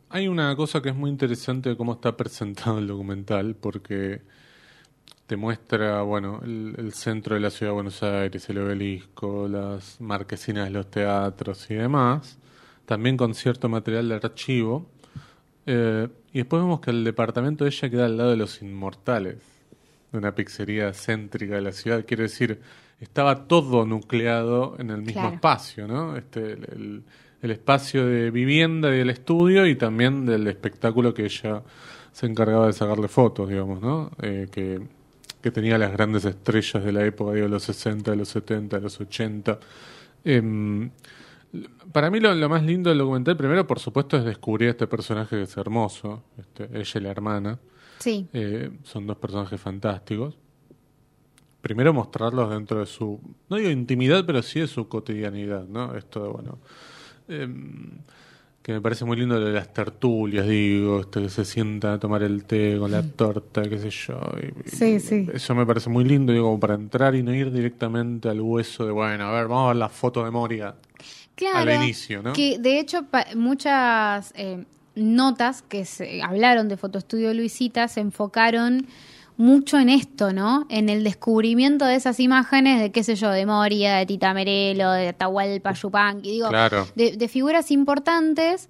[0.09, 4.21] hay una cosa que es muy interesante de cómo está presentado el documental, porque
[5.27, 9.99] te muestra, bueno, el, el centro de la ciudad de Buenos Aires, el obelisco, las
[9.99, 12.37] marquesinas de los teatros y demás,
[12.85, 14.87] también con cierto material de archivo.
[15.65, 19.37] Eh, y después vemos que el departamento de ella queda al lado de los inmortales,
[20.11, 22.05] de una pizzería céntrica de la ciudad.
[22.05, 22.61] Quiere decir,
[23.01, 25.35] estaba todo nucleado en el mismo Claro.
[25.35, 26.15] espacio, ¿no?
[26.15, 27.03] Este, el, el-
[27.39, 31.61] el espacio de vivienda y del estudio y también del espectáculo que ella
[32.11, 34.09] se encargaba de sacarle fotos, digamos, ¿no?
[34.23, 34.81] Eh, que,
[35.47, 39.59] que tenía las grandes estrellas de la época, digo, los 60, los 70, los 80.
[40.25, 40.89] Em,
[41.93, 44.87] para mí lo, lo más lindo del documental, primero, por supuesto, es descubrir a este
[44.87, 47.59] personaje que es hermoso, este, ella y la hermana.
[47.99, 48.27] Sí.
[48.33, 50.37] Eh, son dos personajes fantásticos.
[51.61, 55.95] Primero mostrarlos dentro de su, no digo intimidad, pero sí de su cotidianidad, ¿no?
[55.95, 56.59] Esto de, bueno,
[57.29, 57.91] em,
[58.67, 62.21] que me parece muy lindo de las tertulias, digo, este que se sienta a tomar
[62.21, 64.19] el té con la torta, qué sé yo.
[64.43, 65.25] y- Sí, y sí.
[65.33, 68.85] Eso me parece muy lindo, digo, como para entrar y no ir directamente al hueso
[68.85, 70.75] de, bueno, a ver, vamos a ver la foto de Moria.
[71.35, 72.33] Claro, al inicio, ¿no?
[72.33, 73.05] Que de hecho
[73.37, 78.85] muchas eh, notas que se hablaron de Fotoestudio Luisita se enfocaron
[79.37, 80.65] mucho en esto, ¿no?
[80.69, 84.91] En el descubrimiento de esas imágenes de, qué sé yo, de Moria, de Tita Merelo,
[84.91, 86.87] de Atahualpa Yupanqui, digo, Claro.
[86.95, 88.67] de, de figuras importantes,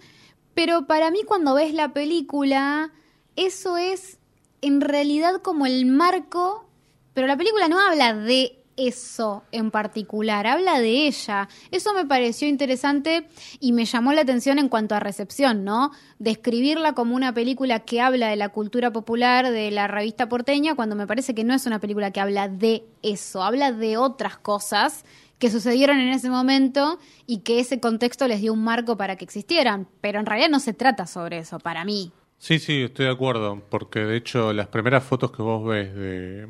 [0.54, 2.92] pero para mí cuando ves la película,
[3.36, 4.20] eso es
[4.62, 6.68] en realidad como el marco,
[7.14, 11.50] pero la película no habla de eso en particular, habla de ella.
[11.72, 13.28] Eso me pareció interesante
[13.60, 15.92] y me llamó la atención en cuanto a recepción, ¿no?
[16.20, 20.96] Describirla como una película que habla de la cultura popular de la revista porteña, cuando
[20.96, 25.04] me parece que no es una película que habla de eso, habla de otras cosas
[25.40, 29.26] que sucedieron en ese momento y que ese contexto les dio un marco para que
[29.26, 29.88] existieran.
[30.02, 32.12] Pero en realidad no se trata sobre eso, para mí.
[32.40, 36.48] Sí, sí, estoy de acuerdo, porque de hecho las primeras fotos que vos ves de,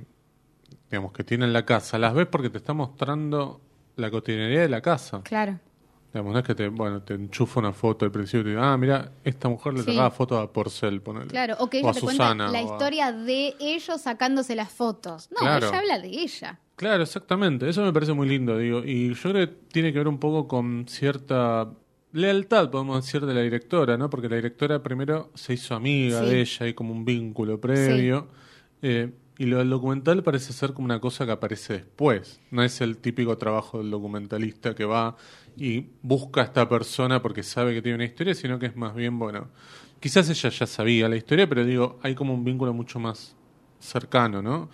[0.90, 3.62] digamos, que tiene en la casa, las ves porque te está mostrando
[3.96, 5.22] la cotidianidad de la casa.
[5.24, 5.60] Claro.
[6.14, 8.72] Digamos, no es que te, bueno, te enchufa una foto al principio y te diga,
[8.74, 9.92] ah, mira, esta mujer le Sí.
[9.92, 11.28] sacaba fotos a Porcel, ponele.
[11.28, 14.56] Claro, o que a ella te cuenta Susana, la o a- historia de ellos sacándose
[14.56, 15.30] las fotos.
[15.32, 15.68] No, Claro.
[15.68, 16.60] ella habla de ella.
[16.78, 17.68] Claro, exactamente.
[17.68, 18.84] Eso me parece muy lindo, digo.
[18.86, 21.70] Y yo creo que tiene que ver un poco con cierta
[22.14, 24.10] lealtad, podemos decir, de la directora, ¿no?
[24.10, 26.26] Porque la directora primero se hizo amiga Sí.
[26.30, 28.28] de ella, hay como un vínculo previo.
[28.82, 32.40] Eh, y lo del documental parece ser como una cosa que aparece después.
[32.52, 35.16] No es el típico trabajo del documentalista que va
[35.56, 38.96] y busca a esta persona porque sabe que tiene una historia, sino que es más
[38.96, 39.50] bien, bueno,
[40.00, 43.36] quizás ella ya sabía la historia, pero digo, hay como un vínculo mucho más
[43.80, 44.70] cercano, ¿no?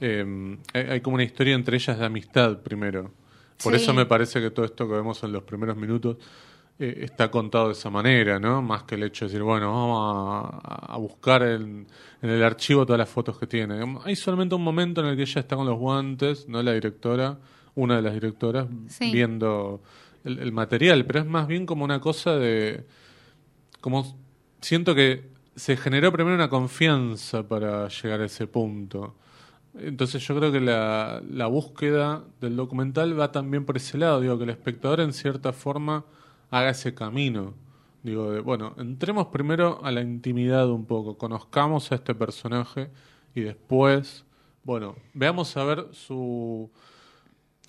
[0.00, 3.10] Eh, hay, como una historia entre ellas de amistad primero.
[3.62, 3.82] Por Sí.
[3.82, 6.16] eso me parece que todo esto que vemos en los primeros minutos
[6.78, 8.62] eh, está contado de esa manera, ¿no?
[8.62, 11.86] Más que el hecho de decir, bueno, vamos a, a buscar en,
[12.22, 13.80] en el archivo todas las fotos que tiene.
[14.04, 17.38] Hay solamente un momento en el que ella está con los guantes, no la directora,
[17.74, 19.10] una de las directoras, Sí.
[19.12, 19.82] viendo
[20.24, 22.84] el, el material, pero es más bien como una cosa de...
[23.80, 24.16] como
[24.60, 29.16] siento que se generó primero una confianza para llegar a ese punto.
[29.78, 34.36] Entonces yo creo que la, la búsqueda del documental va también por ese lado, digo,
[34.38, 36.04] que el espectador en cierta forma
[36.50, 37.54] haga ese camino.
[38.02, 42.90] Digo, de, bueno, entremos primero a la intimidad un poco, conozcamos a este personaje
[43.34, 44.24] y después,
[44.64, 46.70] bueno, veamos a ver su,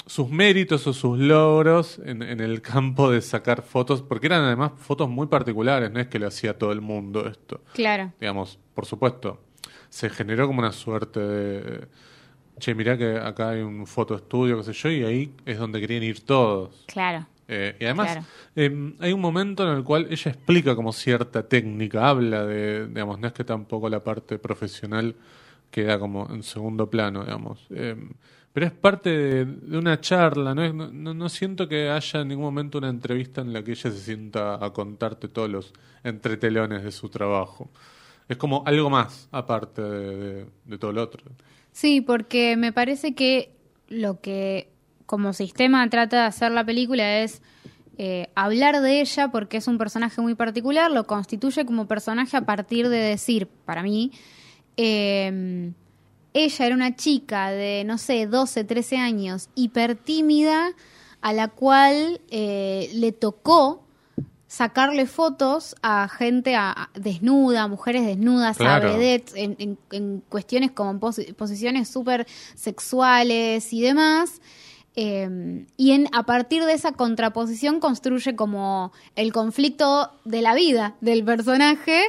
[0.05, 4.73] sus méritos o sus logros en, en el campo de sacar fotos, porque eran además
[4.77, 8.13] fotos muy particulares, no es que lo hacía todo el mundo esto Claro.
[8.19, 9.41] digamos, por supuesto,
[9.89, 11.87] se generó como una suerte de,
[12.59, 16.03] che, mirá que acá hay un fotoestudio, qué sé yo, y ahí es donde querían
[16.03, 16.83] ir todos.
[16.87, 17.25] Claro.
[17.51, 18.25] Eh, y además, Claro.
[18.55, 23.19] eh, hay un momento en el cual ella explica como cierta técnica, habla de, digamos,
[23.19, 25.15] no es que tampoco la parte profesional
[25.71, 27.65] queda como en segundo plano, digamos.
[27.71, 27.95] Eh,
[28.53, 30.63] pero es parte de, de una charla, ¿no?
[30.63, 33.71] Es- no, no- no siento que haya en ningún momento una entrevista en la que
[33.71, 37.69] ella se sienta a contarte todos los entretelones de su trabajo.
[38.27, 41.23] Es como algo más aparte de, de- de todo lo otro.
[41.71, 43.51] Sí, porque me parece que
[43.87, 44.69] lo que
[45.09, 47.41] como sistema trata de hacer la película es
[47.97, 52.41] eh, hablar de ella porque es un personaje muy particular, lo constituye como personaje a
[52.45, 54.11] partir de decir, para mí,
[54.77, 55.71] eh,
[56.33, 60.69] ella era una chica de, no sé, 12, 13 años, hiper tímida,
[61.21, 63.83] a la cual eh, le tocó
[64.47, 68.89] sacarle fotos a gente a- a- desnuda, a mujeres desnudas, Claro.
[68.89, 74.39] a vedettes, en, en- en cuestiones como en posi- posiciones súper sexuales y demás.
[75.01, 80.97] Eh, y en, a partir de esa contraposición construye como el conflicto de la vida
[80.99, 82.01] del personaje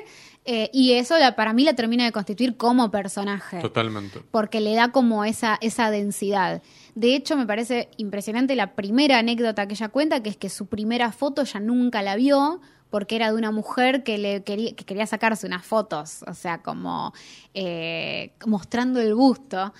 [0.44, 4.22] eh, y eso la, para mí la termina de constituir como personaje Totalmente.
[4.32, 6.62] porque le da como esa, esa densidad.
[6.96, 10.66] De hecho, me parece impresionante la primera anécdota que ella cuenta, que es que su
[10.66, 14.84] primera foto ella nunca la vio porque era de una mujer que le quería, que
[14.84, 17.14] quería sacarse unas fotos, o sea, como
[17.54, 19.72] eh, mostrando el busto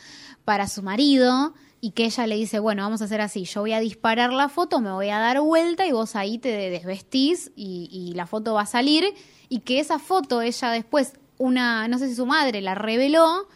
[0.44, 3.72] para su marido y que ella le dice, bueno, vamos a hacer así, yo voy
[3.72, 7.88] a disparar la foto, me voy a dar vuelta y vos ahí te desvestís y,
[7.90, 9.14] y la foto va a salir
[9.48, 13.48] y que esa foto ella después, una, no sé si su madre la reveló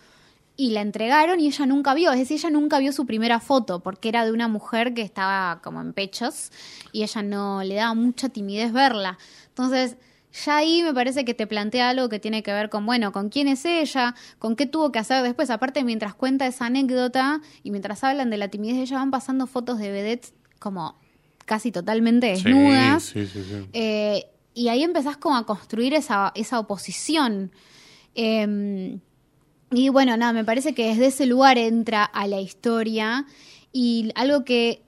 [0.56, 3.80] y la entregaron y ella nunca vio, es decir, ella nunca vio su primera foto
[3.80, 6.50] porque era de una mujer que estaba como en pechos
[6.92, 9.18] y ella no le daba mucha timidez verla.
[9.48, 9.96] Entonces,
[10.44, 13.28] ya ahí me parece que te plantea algo que tiene que ver con, bueno, con
[13.28, 15.48] quién es ella, con qué tuvo que hacer después.
[15.50, 19.78] Aparte, mientras cuenta esa anécdota y mientras hablan de la timidez, ella van pasando fotos
[19.78, 20.98] de vedettes como
[21.44, 23.04] casi totalmente desnudas.
[23.04, 23.44] Sí, sí, sí.
[23.48, 23.68] sí.
[23.72, 27.52] Eh, y ahí empezás como a construir esa, esa oposición.
[28.16, 29.00] Em,
[29.70, 33.26] y bueno, nada, me parece que desde ese lugar entra a la historia
[33.72, 34.82] y algo que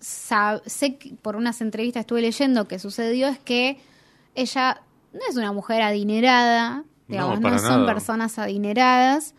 [0.00, 3.78] sé que por unas entrevistas estuve leyendo que sucedió es que
[4.34, 4.82] ella
[5.16, 9.34] no es una mujer adinerada, digamos, no, son personas adineradas,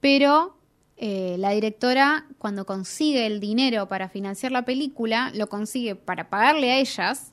[0.00, 0.56] pero
[0.96, 6.72] eh, la directora cuando consigue el dinero para financiar la película, lo consigue para pagarle
[6.72, 7.32] a ellas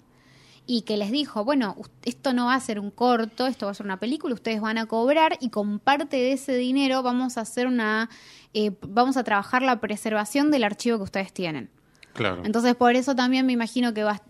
[0.66, 3.76] y que les dijo, bueno, esto no va a ser un corto, esto va a
[3.76, 7.42] ser una película, ustedes van a cobrar y con parte de ese dinero vamos a
[7.42, 8.10] hacer una,
[8.54, 11.70] eh, vamos a trabajar la preservación del archivo que ustedes tienen.
[12.44, 14.22] Entonces, por eso también me imagino que va,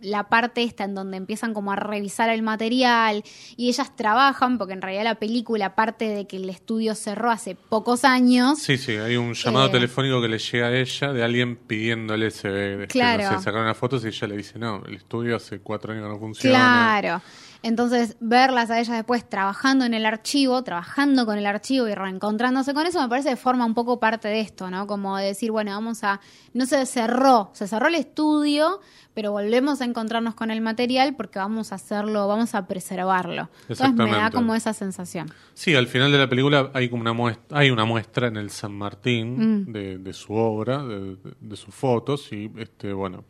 [0.00, 3.22] la parte esta en donde empiezan como a revisar el material
[3.56, 7.54] y ellas trabajan, porque en realidad la película, aparte de que el estudio cerró hace
[7.54, 8.58] pocos años.
[8.58, 12.28] Sí, sí, hay un llamado eh, telefónico que le llega a ella de alguien pidiéndole
[12.28, 12.86] ese.
[12.88, 13.36] Claro.
[13.36, 16.10] Que, sacaron las fotos y ella le dice, no, el estudio hace cuatro años que
[16.10, 16.98] no funciona.
[17.00, 17.22] Claro.
[17.64, 22.74] Entonces, verlas a ellas después trabajando en el archivo, trabajando con el archivo y reencontrándose
[22.74, 24.86] con eso, me parece que forma un poco parte de esto, ¿no?
[24.86, 26.20] Como decir, bueno, vamos a.
[26.52, 28.80] No se cerró, se cerró el estudio,
[29.14, 33.48] pero volvemos a encontrarnos con el material porque vamos a hacerlo, vamos a preservarlo.
[33.62, 35.32] Entonces me da como esa sensación.
[35.54, 38.50] Sí, al final de la película hay como una muestra, hay una muestra en el
[38.50, 39.72] San Martín mm.
[39.72, 43.24] de, su obra, de, sus fotos, y este, bueno.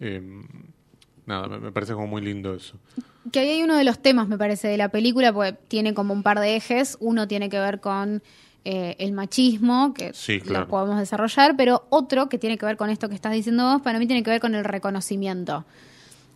[0.00, 0.46] Em,
[1.26, 2.76] nada, me, parece como muy lindo eso.
[3.30, 6.14] Que ahí hay uno de los temas, me parece, de la película, porque tiene como
[6.14, 6.96] un par de ejes.
[7.00, 8.22] Uno tiene que ver con
[8.64, 10.12] eh, el machismo, que
[10.46, 13.82] lo podemos desarrollar, pero otro que tiene que ver con esto que estás diciendo vos,
[13.82, 15.64] para mí tiene que ver con el reconocimiento.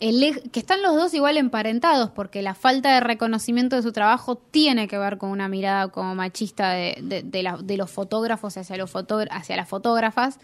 [0.01, 4.37] El que están los dos igual emparentados, porque la falta de reconocimiento de su trabajo
[4.37, 9.57] tiene que ver con una mirada como machista de, de, los fotógrafos hacia, los hacia
[9.57, 10.39] las fotógrafas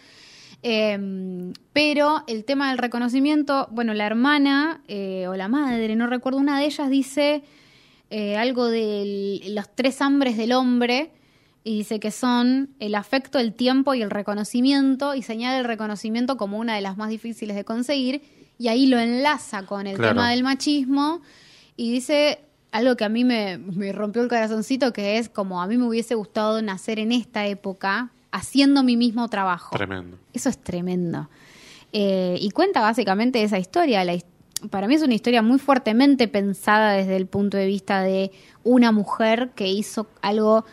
[0.68, 6.40] Em, pero el tema del reconocimiento, bueno, la hermana eh, o la madre, no recuerdo,
[6.40, 7.44] una de ellas dice
[8.10, 11.12] eh, algo de los tres hambres del hombre
[11.62, 16.36] y dice que son el afecto, el tiempo y el reconocimiento y señala el reconocimiento
[16.36, 18.22] como una de las más difíciles de conseguir
[18.58, 21.20] y ahí lo enlaza con el tema del machismo
[21.76, 22.40] y dice
[22.72, 25.86] algo que a mí me, me rompió el corazoncito que es como a mí me
[25.86, 29.76] hubiese gustado nacer en esta época haciendo mi mismo trabajo.
[29.76, 30.18] Tremendo.
[30.32, 31.28] Eso es tremendo.
[31.92, 34.04] Eh, y cuenta básicamente esa historia.
[34.70, 38.32] para mí es una historia muy fuertemente pensada desde el punto de vista de
[38.64, 40.64] una mujer que hizo algo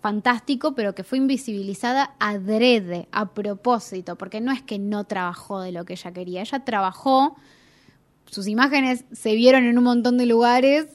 [0.00, 5.72] fantástico, pero que fue invisibilizada adrede, a propósito, porque no es que no trabajó de
[5.72, 7.36] lo que ella quería, ella trabajó,
[8.24, 10.86] sus imágenes se vieron en un montón de lugares,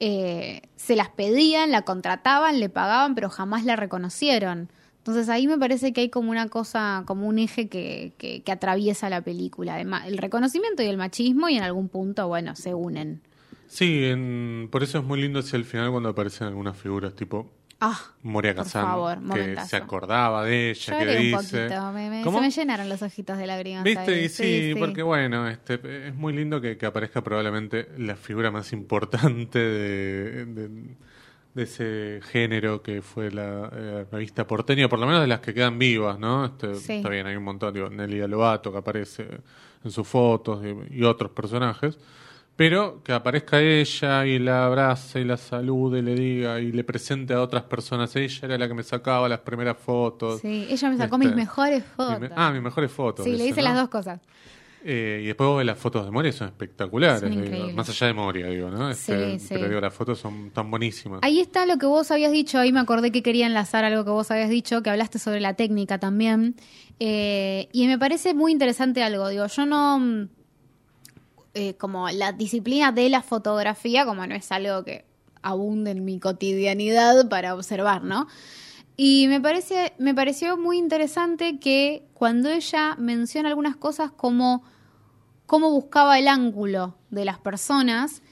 [0.00, 4.70] eh, se las pedían, la contrataban, le pagaban, pero jamás la reconocieron.
[4.98, 9.08] Entonces ahí me parece que hay como una cosa, como un eje que, que, atraviesa
[9.08, 9.74] la película.
[9.74, 13.22] Además, el reconocimiento y el machismo y en algún punto, bueno, se unen.
[13.68, 14.10] Sí,
[14.70, 18.56] por eso es muy lindo hacia el final cuando aparecen algunas figuras tipo Ah, Moria
[18.56, 21.68] Kazan, que se acordaba de ella, que dice...
[21.68, 23.84] Un se me llenaron los ojitos de lágrimas.
[23.84, 24.24] ¿Viste?
[24.24, 29.60] Y sí, porque bueno, este, es muy lindo que, aparezca probablemente la figura más importante
[29.60, 30.70] de de
[31.54, 35.78] ese género que fue la eh, revista porteña, por lo menos de las que quedan
[35.78, 36.44] vivas, ¿no?
[36.44, 39.28] Este, Está bien, hay un montón, digo, Nelly Lobato que aparece
[39.84, 41.98] en sus fotos y, otros personajes,
[42.56, 46.84] pero que aparezca ella y la abrace y la salude y le diga y le
[46.84, 50.40] presente a otras personas, ella era la que me sacaba las primeras fotos.
[50.40, 52.30] Sí, ella me sacó mis este, mejores fotos.
[52.34, 53.24] ah, mis mejores fotos.
[53.24, 54.20] Sí, le hice las dos cosas.
[54.84, 57.74] Eh, y después vos ves las fotos de Moria, son espectaculares.
[57.74, 58.90] más allá de Moria, digo, ¿no?
[58.90, 61.20] Este, pero digo, las fotos son tan buenísimas.
[61.22, 64.10] Ahí está lo que vos habías dicho, ahí me acordé que quería enlazar algo que
[64.10, 66.54] vos habías dicho, que hablaste sobre la técnica también.
[67.00, 70.28] Eh, y me parece muy interesante algo, digo, yo no...
[71.54, 75.04] Eh, como la disciplina de la fotografía, como no es algo que
[75.42, 78.28] abunde en mi cotidianidad para observar, ¿no?
[79.00, 84.64] Y me, parece, me pareció muy interesante que cuando ella menciona algunas cosas como
[85.46, 88.22] cómo buscaba el ángulo de las personas,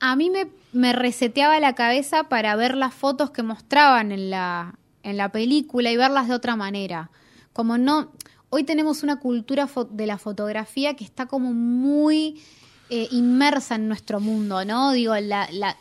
[0.00, 4.78] a mí me, me, reseteaba la cabeza para ver las fotos que mostraban en la,
[5.02, 7.10] en la película y verlas de otra manera.
[7.52, 8.10] Como no,
[8.48, 12.42] hoy tenemos una cultura de la fotografía que está como muy
[12.88, 14.92] eh, inmersa en nuestro mundo, ¿no?
[14.92, 15.76] Digo, la, la,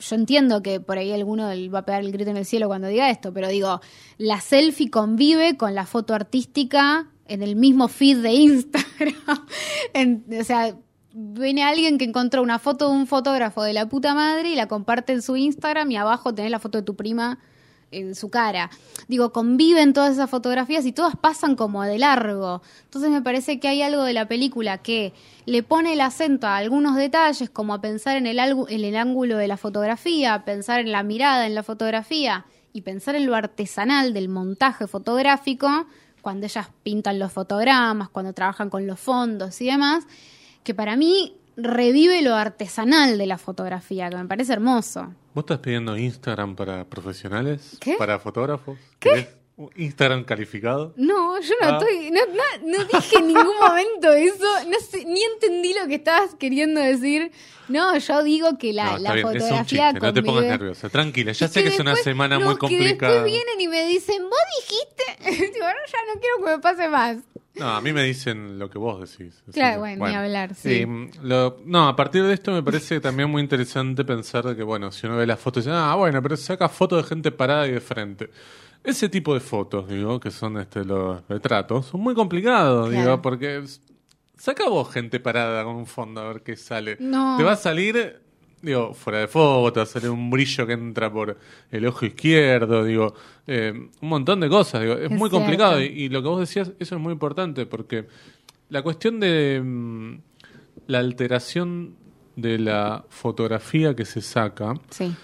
[0.00, 2.88] yo entiendo que por ahí alguno va a pegar el grito en el cielo cuando
[2.88, 3.80] diga esto, pero digo,
[4.18, 9.14] la selfie convive con la foto artística en el mismo feed de Instagram.
[10.40, 10.74] o sea,
[11.12, 14.66] viene alguien que encontró una foto de un fotógrafo de la puta madre y la
[14.66, 17.38] comparte en su Instagram y abajo tenés la foto de tu prima
[17.90, 18.70] en su cara.
[19.08, 22.62] Digo, conviven todas esas fotografías y todas pasan como de largo.
[22.84, 25.12] Entonces me parece que hay algo de la película que
[25.46, 28.38] le pone el acento a algunos detalles, como a pensar en el,
[28.96, 33.34] ángulo de la fotografía, pensar en la mirada en la fotografía y pensar en lo
[33.34, 35.86] artesanal del montaje fotográfico,
[36.22, 40.04] cuando ellas pintan los fotogramas, cuando trabajan con los fondos y demás,
[40.62, 45.12] que para mí revive lo artesanal de la fotografía, que me parece hermoso.
[45.34, 47.76] ¿Vos estás pidiendo Instagram para profesionales?
[47.80, 47.96] ¿Qué?
[47.98, 48.78] ¿Para fotógrafos?
[48.98, 49.39] ¿Qué?
[49.76, 50.92] Instagram calificado.
[50.96, 51.78] No, yo no Ah.
[51.78, 55.96] estoy, no, no- no dije en ningún momento eso, no sé, ni entendí lo que
[55.96, 57.30] estabas queriendo decir.
[57.68, 60.88] No, yo digo que la, no, la bien, fotografía chiste, no te pongas nerviosa.
[60.88, 63.12] Tranquila, ya Y sé que, es una después- semana muy Que complicada.
[63.12, 65.50] después vienen y me dicen, vos dijiste.
[65.54, 67.18] Digo, no, ya no quiero que me pase más.
[67.54, 69.34] No, a mí me dicen lo que vos decís.
[69.52, 70.82] Claro, que, bueno, ni hablar, sí.
[70.82, 74.90] Eh, lo- no, a partir de esto me parece también muy interesante pensar que, bueno,
[74.92, 77.72] si uno ve las fotos, dice, ah, bueno, pero saca fotos de gente parada y
[77.72, 78.30] de frente.
[78.82, 83.02] Ese tipo de fotos, digo, que son este, los retratos, son muy complicados, Claro.
[83.04, 83.62] digo, porque
[84.36, 86.96] saca vos gente parada con un fondo a ver qué sale.
[86.98, 87.36] No.
[87.36, 88.20] Te va a salir,
[88.62, 91.36] digo, fuera de foco, te va a salir un brillo que entra por
[91.70, 93.14] el ojo izquierdo, digo,
[93.46, 96.72] eh, un montón de cosas, digo, es, Es muy complicado y lo que vos decías,
[96.78, 98.06] eso es muy importante porque
[98.70, 100.14] la cuestión de mm,
[100.86, 101.96] la alteración
[102.36, 105.14] de la fotografía que se saca Sí,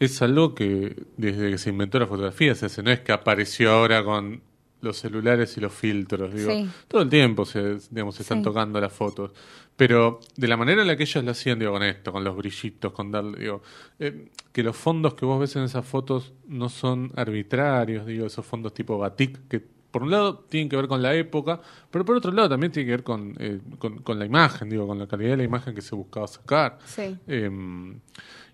[0.00, 3.70] es algo que desde que se inventó la fotografía se hace, no es que apareció
[3.70, 4.42] ahora con
[4.80, 6.68] los celulares y los filtros, digo, Sí.
[6.88, 8.44] todo el tiempo se, digamos, se están Sí.
[8.44, 9.30] tocando las fotos,
[9.76, 12.34] pero de la manera en la que ellos lo hacían, digo, con esto, con los
[12.34, 13.62] brillitos, con darle, digo,
[13.98, 18.44] eh, que los fondos que vos ves en esas fotos no son arbitrarios, digo, esos
[18.46, 22.16] fondos tipo batik que por un lado tienen que ver con la época, pero por
[22.16, 25.06] otro lado también tiene que ver con, eh, con, con la imagen, digo, con la
[25.06, 26.78] calidad de la imagen que se buscaba sacar.
[26.84, 27.16] sí.
[27.26, 27.50] Eh,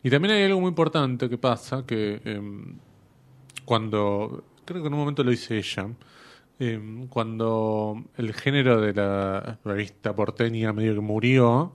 [0.06, 2.40] y también hay algo muy importante que pasa, que eh,
[3.64, 5.88] cuando, creo que en un momento lo dice ella,
[6.60, 11.72] eh, cuando el género de la revista porteña medio que murió,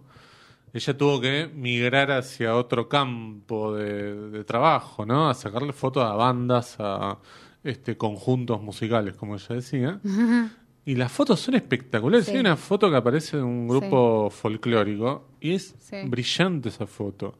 [0.71, 5.29] ella tuvo que migrar hacia otro campo de, de trabajo, ¿no?
[5.29, 7.19] A sacarle fotos a bandas, a
[7.63, 9.99] este conjuntos musicales, como ella decía.
[10.83, 12.25] Y las fotos son espectaculares.
[12.25, 12.31] Sí.
[12.31, 15.97] Hay una foto que aparece de un grupo folclórico y es Sí.
[16.07, 17.37] brillante esa foto.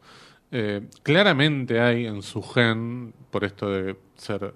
[0.51, 4.53] Eh, claramente hay en su gen, por esto de ser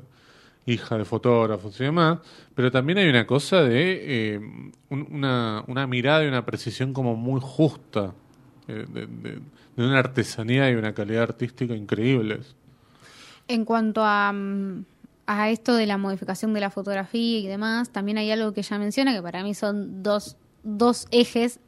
[0.68, 2.20] hija de fotógrafos y demás,
[2.54, 4.40] pero también hay una cosa de eh,
[4.90, 8.14] un- una, una mirada y una precisión como muy justa,
[8.68, 9.40] eh, de, de-
[9.76, 12.56] de una artesanía y una calidad artística increíbles.
[13.48, 14.86] En cuanto a, mm,
[15.28, 18.78] a esto de la modificación de la fotografía y demás, también hay algo que ella
[18.78, 21.60] menciona que para mí son dos, dos ejes,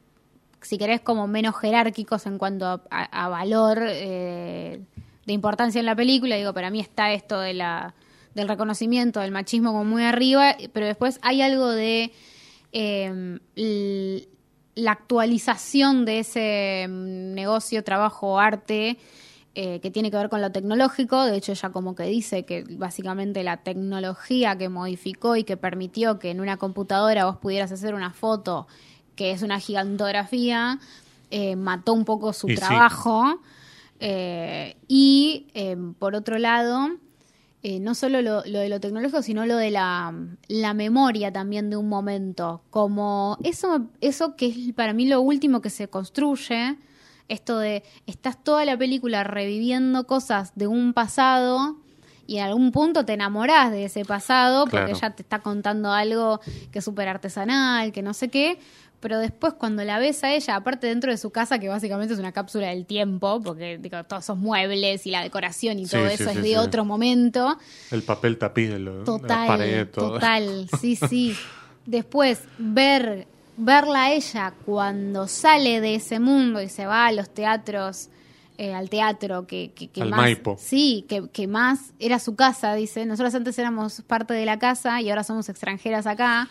[0.61, 4.81] si querés, como menos jerárquicos en cuanto a, a- valor eh,
[5.25, 6.35] de importancia en la película.
[6.35, 7.93] Digo, para mí está esto de la,
[8.35, 12.11] del reconocimiento del machismo como muy arriba, pero después hay algo de
[12.73, 14.27] eh,
[14.75, 18.97] la actualización de ese mm, negocio, trabajo, arte,
[19.59, 21.25] eh, que tiene que ver con lo tecnológico.
[21.25, 26.19] De hecho, ella como que dice que básicamente la tecnología que modificó y que permitió
[26.19, 28.67] que en una computadora vos pudieras hacer una foto
[29.15, 30.79] que es una gigantografía,
[31.31, 32.57] eh, mató un poco su Y sí.
[32.57, 33.39] trabajo.
[33.99, 36.89] Eh, y eh, por otro lado,
[37.63, 40.13] eh, no solo lo, lo de lo tecnológico, sino lo de la,
[40.49, 42.61] la memoria también de un momento.
[42.69, 46.77] Como eso, eso que es para mí lo último que se construye,
[47.29, 51.77] esto de estás toda la película reviviendo cosas de un pasado
[52.25, 54.97] y en algún punto te enamorás de ese pasado porque Claro.
[54.97, 56.39] ella te está contando algo
[56.71, 58.59] que es súper artesanal, que no sé qué.
[58.99, 62.19] Pero después cuando la ves a ella, aparte dentro de su casa, que básicamente es
[62.19, 66.07] una cápsula del tiempo, porque digo, todos esos muebles y la decoración y Sí, todo
[66.07, 67.57] sí, eso sí, es de otro momento,
[67.91, 70.13] El papel tapiz de, lo- de la Total, pared, todo.
[70.13, 71.37] total, sí, sí.
[71.85, 77.29] Después, ver, verla a ella cuando sale de ese mundo y se va a los
[77.29, 78.09] teatros,
[78.57, 80.19] eh, al teatro que, que, que Al más...
[80.19, 80.55] Maipo.
[80.59, 83.05] Sí, que, que más era su casa, dice.
[83.05, 86.47] Nosotros antes éramos parte de la casa y ahora somos extranjeras acá.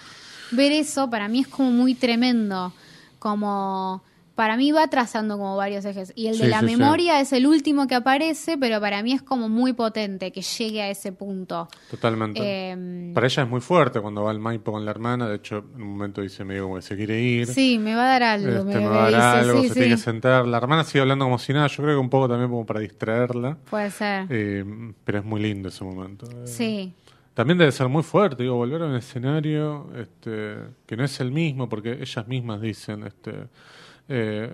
[0.50, 2.72] Ver eso para mí es como muy tremendo,
[3.18, 4.02] como...
[4.36, 6.12] Para mí va trazando como varios ejes.
[6.14, 6.76] Y el de la sí, sí.
[6.76, 10.82] memoria es el último que aparece, pero para mí es como muy potente que llegue
[10.82, 11.68] a ese punto.
[11.90, 12.38] Totalmente.
[12.42, 15.26] Eh, Para ella es muy fuerte cuando va al Maipo con la hermana.
[15.26, 17.46] De hecho, en un momento dice medio como que se quiere ir.
[17.46, 18.68] Sí, me va a dar algo.
[18.68, 20.46] Este, me, va a dar dice, algo, se tiene que sentar.
[20.46, 21.68] La hermana sigue hablando como si nada.
[21.68, 23.56] Yo creo que un poco también como para distraerla.
[23.70, 24.26] Puede ser.
[24.28, 26.26] Eh, pero es muy lindo ese momento.
[26.26, 26.92] Eh, sí,
[27.32, 31.32] También debe ser muy fuerte, digo, volver a un escenario este, que no es el
[31.32, 33.48] mismo, porque ellas mismas dicen, este,
[34.08, 34.50] eh,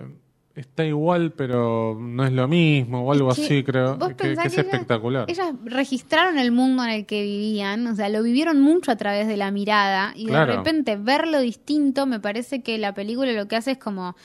[0.55, 3.97] está igual, pero no es lo mismo, o algo Es que así, creo.
[3.97, 5.25] Que, es que ellas- espectacular.
[5.29, 9.27] Ellas registraron el mundo en el que vivían, o sea, lo vivieron mucho a través
[9.27, 10.51] de la mirada y Claro.
[10.51, 14.15] de repente verlo distinto, me parece que la película lo que hace es como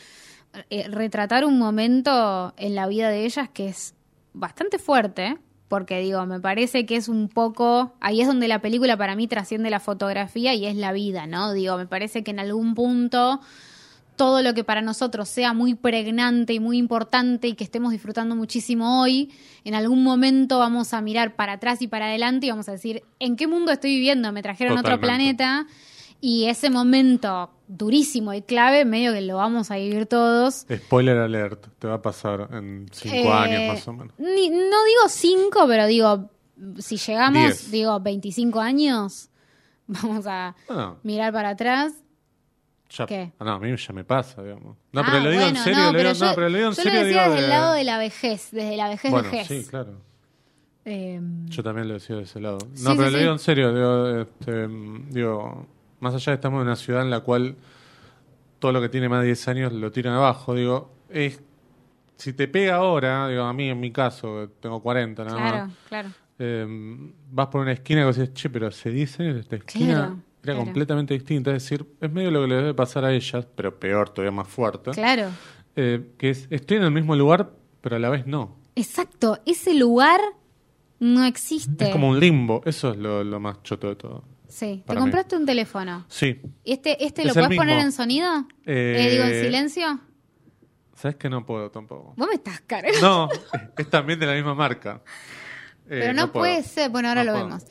[0.70, 3.94] eh, retratar un momento en la vida de ellas que es
[4.34, 5.36] bastante fuerte,
[5.68, 9.26] porque digo, me parece que es un poco, ahí es donde la película para mí
[9.28, 11.52] trasciende la fotografía y es la vida, ¿no?
[11.52, 13.40] Digo, me parece que en algún punto
[14.18, 18.36] todo lo que para nosotros sea muy pregnante y muy importante y que estemos disfrutando
[18.36, 19.30] muchísimo hoy,
[19.64, 23.02] en algún momento vamos a mirar para atrás y para adelante y vamos a decir,
[23.20, 24.30] ¿en qué mundo estoy viviendo?
[24.32, 25.66] Me trajeron a otro planeta
[26.20, 30.66] y ese momento durísimo y clave, medio que lo vamos a vivir todos.
[30.70, 34.12] Spoiler alert, te va a pasar en cinco Eh, años más o menos.
[34.18, 36.28] ni- no digo cinco, pero digo,
[36.78, 37.70] si llegamos, Diez.
[37.70, 39.28] digo 25 años,
[39.86, 41.92] vamos a Ah, mirar para atrás.
[42.90, 43.32] Ya- ¿Qué?
[43.38, 44.76] ah, no, a mí ya me pasa, digamos.
[44.92, 46.48] No, Ah, pero lo digo bueno, en serio, no, lo pero digo, no, yo- pero
[46.48, 48.76] lo digo en yo serio, lo decía digo desde el lado de la vejez, desde
[48.76, 49.46] la vejez Bueno, vejez.
[49.46, 49.92] sí, claro.
[50.84, 52.58] Eh, Yo también lo decía de ese lado.
[52.74, 53.12] Sí, No, pero sí.
[53.12, 53.74] lo digo en serio.
[53.74, 54.68] Digo, este,
[55.10, 55.66] digo,
[56.00, 57.56] más allá de estamos en una ciudad en la cual
[58.58, 60.54] todo lo que tiene más de 10 años lo tiran abajo.
[60.54, 61.42] Digo, es,
[62.16, 65.76] si te pega ahora, digo, a mí en mi caso, tengo 40 nada claro, más,
[65.88, 66.08] claro.
[66.38, 66.66] eh,
[67.30, 70.52] vas por una esquina y decís, che, pero hace 10 años esta esquina Claro, era
[70.54, 70.64] claro.
[70.64, 71.50] completamente distinta.
[71.54, 74.48] Es decir, es medio lo que le debe pasar a ellas, pero peor, todavía más
[74.48, 74.90] fuerte.
[74.92, 75.28] Claro.
[75.76, 78.56] Eh, que es, estoy en el mismo lugar, pero a la vez no.
[78.76, 80.20] Exacto, ese lugar
[81.00, 81.86] no existe.
[81.86, 82.62] Es como un limbo.
[82.64, 84.24] Eso es lo, lo más choto de todo.
[84.48, 86.06] Sí, te compraste un teléfono.
[86.08, 88.46] Sí, ¿Este, este Es lo puedes poner en sonido?
[88.64, 90.00] Eh, Eh, digo, en silencio.
[90.94, 92.14] ¿Sabes que no puedo tampoco?
[92.16, 93.00] Vos me estás cargando.
[93.00, 93.28] No,
[93.76, 95.02] es también de la misma marca.
[95.84, 96.44] Eh, Pero no, puedo.
[96.46, 96.90] puede ser.
[96.90, 97.46] Bueno, ahora No lo puedo.
[97.46, 97.64] vemos.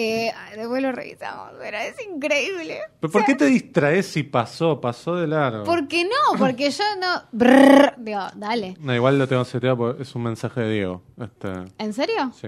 [0.00, 2.78] Eh, después lo revisamos, pero es increíble.
[3.00, 4.80] ¿Pero por qué te distraes si pasó?
[4.80, 5.64] Pasó de largo.
[5.64, 6.10] ¿Por qué no?
[6.38, 7.22] Porque yo no.
[7.32, 8.76] Brrr, digo, dale.
[8.78, 11.02] No, igual lo tengo seteado porque es un mensaje de Diego.
[11.20, 12.30] Este, ¿En serio?
[12.40, 12.46] sí,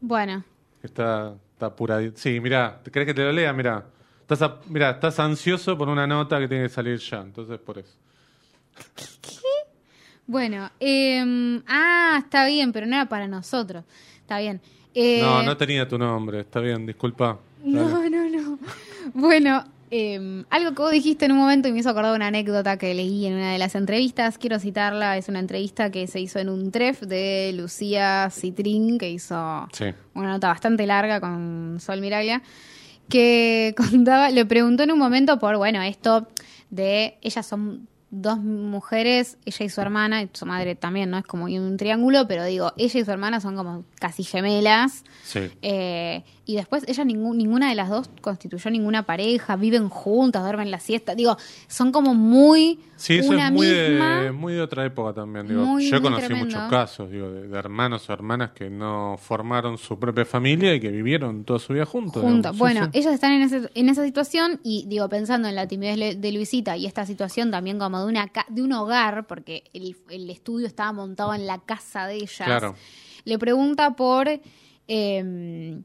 [0.00, 0.44] Bueno.
[0.80, 2.18] está, está apuradito.
[2.18, 3.52] Sí, mira, ¿crees que te lo lea?
[3.52, 3.84] Mira,
[4.20, 7.78] estás, a- mira, estás ansioso por una nota que tiene que salir ya, entonces por
[7.78, 7.96] eso.
[10.26, 10.70] Bueno.
[10.78, 13.84] eh, ah, está bien, pero no era para nosotros.
[14.20, 14.60] Está bien.
[14.94, 17.38] Eh, No, no tenía tu nombre, está bien, disculpa.
[17.64, 18.58] No, no, no.
[19.14, 22.76] Bueno, eh, algo que vos dijiste en un momento y me hizo acordar una anécdota
[22.78, 24.38] que leí en una de las entrevistas.
[24.38, 25.16] Quiero citarla.
[25.16, 29.86] Es una entrevista que se hizo en un tref de Lucía Citrín, que hizo Sí,
[30.14, 32.42] una nota bastante larga con Sol Miraglia,
[33.08, 36.26] que contaba, le preguntó en un momento por, bueno, esto
[36.70, 41.18] de, ellas son dos mujeres, ella y su hermana, y su madre también, ¿no?
[41.18, 45.04] Es como un triángulo, pero digo, ella y su hermana son como casi gemelas.
[45.24, 45.50] sí.
[45.62, 50.70] Eh, y después ella ningún- ninguna de las dos constituyó ninguna pareja, viven juntas, duermen
[50.70, 51.14] la siesta.
[51.14, 51.38] Digo,
[51.68, 54.20] son como muy Sí, eso una es muy misma.
[54.20, 55.48] de, muy de otra época también.
[55.48, 55.64] Digo.
[55.64, 56.44] Muy, Yo muy conocí tremendo.
[56.58, 60.80] muchos casos digo, de, de hermanos o hermanas que no formaron su propia familia y
[60.80, 62.22] que vivieron toda su vida juntos.
[62.22, 62.90] Sí, Bueno, sí.
[62.98, 66.76] ellas están en, ese- en esa situación y digo, pensando en la timidez de Luisita
[66.76, 70.66] y esta situación también como de una ca- de un hogar, porque el, el estudio
[70.66, 72.46] estaba montado en la casa de ellas.
[72.46, 72.74] Claro.
[73.24, 74.28] Le pregunta por
[74.88, 75.80] eh,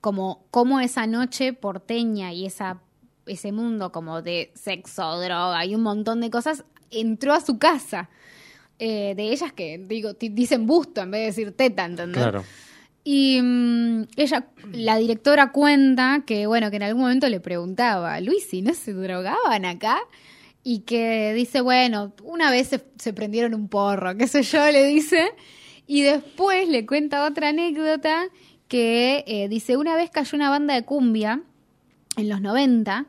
[0.00, 2.80] como cómo esa noche porteña y esa
[3.26, 8.08] ese mundo como de sexo, droga y un montón de cosas entró a su casa.
[8.78, 12.22] Eh, de ellas que digo dicen busto en vez de decir teta, ¿entendés?
[12.22, 12.44] Claro.
[13.02, 18.52] Y mm, ella, la directora cuenta que, bueno, que en algún momento le preguntaba, Luis,
[18.52, 19.98] ¿y no se drogaban acá?
[20.68, 25.30] Y que dice, bueno, una vez se, prendieron un porro, qué sé yo, le dice.
[25.86, 28.24] Y después le cuenta otra anécdota
[28.66, 31.40] que eh, dice, una vez cayó una banda de cumbia
[32.16, 33.06] en los 90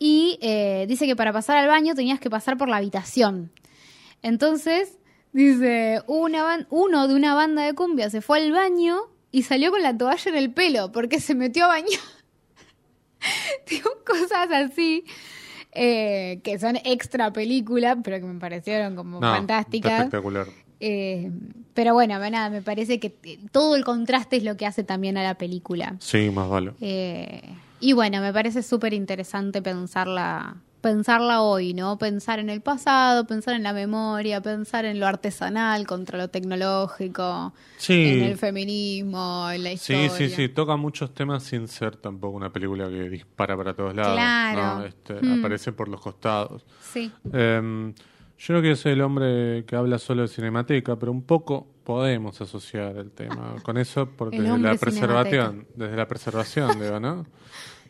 [0.00, 3.52] y eh, dice que para pasar al baño tenías que pasar por la habitación.
[4.22, 4.98] Entonces,
[5.32, 8.98] dice, una uno de una banda de cumbia se fue al baño
[9.30, 12.00] y salió con la toalla en el pelo porque se metió a bañar.
[13.70, 15.04] Digo, cosas así
[15.72, 19.92] eh, que son extra película, pero que me parecieron como No, fantásticas.
[19.92, 20.46] espectacular.
[20.80, 21.30] Eh,
[21.74, 23.10] pero bueno, nada, me parece que
[23.52, 25.96] todo el contraste es lo que hace también a la película.
[26.00, 26.72] Sí, más vale.
[26.80, 27.42] Eh,
[27.80, 31.98] y bueno, me parece súper interesante pensarla, pensarla hoy, ¿no?
[31.98, 37.52] Pensar en el pasado, pensar en la memoria, pensar en lo artesanal contra lo tecnológico,
[37.76, 38.18] Sí.
[38.18, 40.10] en el feminismo, en la Sí, historia.
[40.10, 44.14] sí, sí, toca muchos temas sin ser tampoco una película que dispara para todos lados.
[44.14, 44.78] Claro.
[44.80, 44.84] ¿no?
[44.86, 45.38] Este, Mm.
[45.40, 46.64] Aparece por los costados.
[46.80, 47.10] Sí.
[47.32, 47.92] Em,
[48.38, 52.40] yo no quiero ser el hombre que habla solo de cinemateca, pero un poco podemos
[52.40, 57.26] asociar el tema con eso, porque desde la preservación, desde la preservación, digo, ¿no?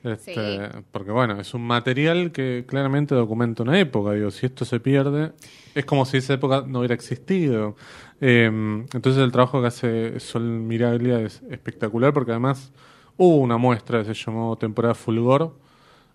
[0.02, 0.78] Este, Sí.
[0.92, 4.12] Porque bueno, es un material que claramente documenta una época.
[4.12, 5.32] Digo, si esto se pierde,
[5.74, 7.76] es como si esa época no hubiera existido.
[8.20, 12.72] Eh, entonces el trabajo que hace Sol Miraglia es espectacular porque además
[13.16, 15.54] hubo una muestra que se llamó Temporada Fulgor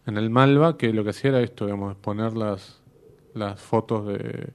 [0.07, 2.81] en el Malva que lo que hacía era esto, digamos, exponer las,
[3.33, 4.49] las fotos de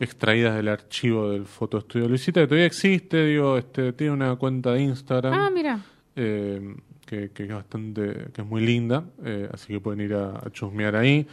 [0.00, 4.72] extraídas del archivo del foto estudio Luisita que todavía existe, digo, este tiene una cuenta
[4.72, 5.78] de Instagram Ah, mira.
[6.16, 6.74] eh,
[7.06, 10.50] que, que es bastante, que es muy linda, eh, así que pueden ir a, a
[10.50, 11.26] chusmear ahí.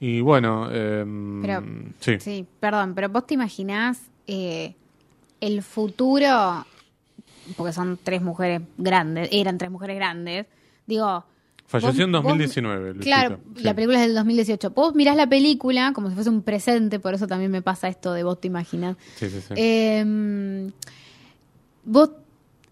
[0.00, 1.04] Y bueno, eh,
[1.42, 1.64] Pero,
[2.00, 2.20] sí.
[2.20, 4.74] Sí, perdón, pero vos te imaginás eh,
[5.40, 6.66] el futuro,
[7.56, 10.46] porque son tres mujeres grandes, eran tres mujeres grandes,
[10.86, 11.24] digo...
[11.68, 12.94] Falleció en vos- vos- 2019.
[12.94, 13.64] Luisita, Claro, sí.
[13.64, 14.70] la película es del 2018.
[14.70, 18.12] Vos mirás la película como si fuese un presente, por eso también me pasa esto
[18.12, 18.96] de vos te imaginás.
[19.16, 19.54] Sí, sí, sí.
[19.56, 20.70] Eh,
[21.84, 22.10] vos,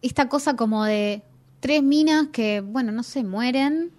[0.00, 1.22] esta cosa como de
[1.64, 3.90] tres minas que, bueno, no se mueren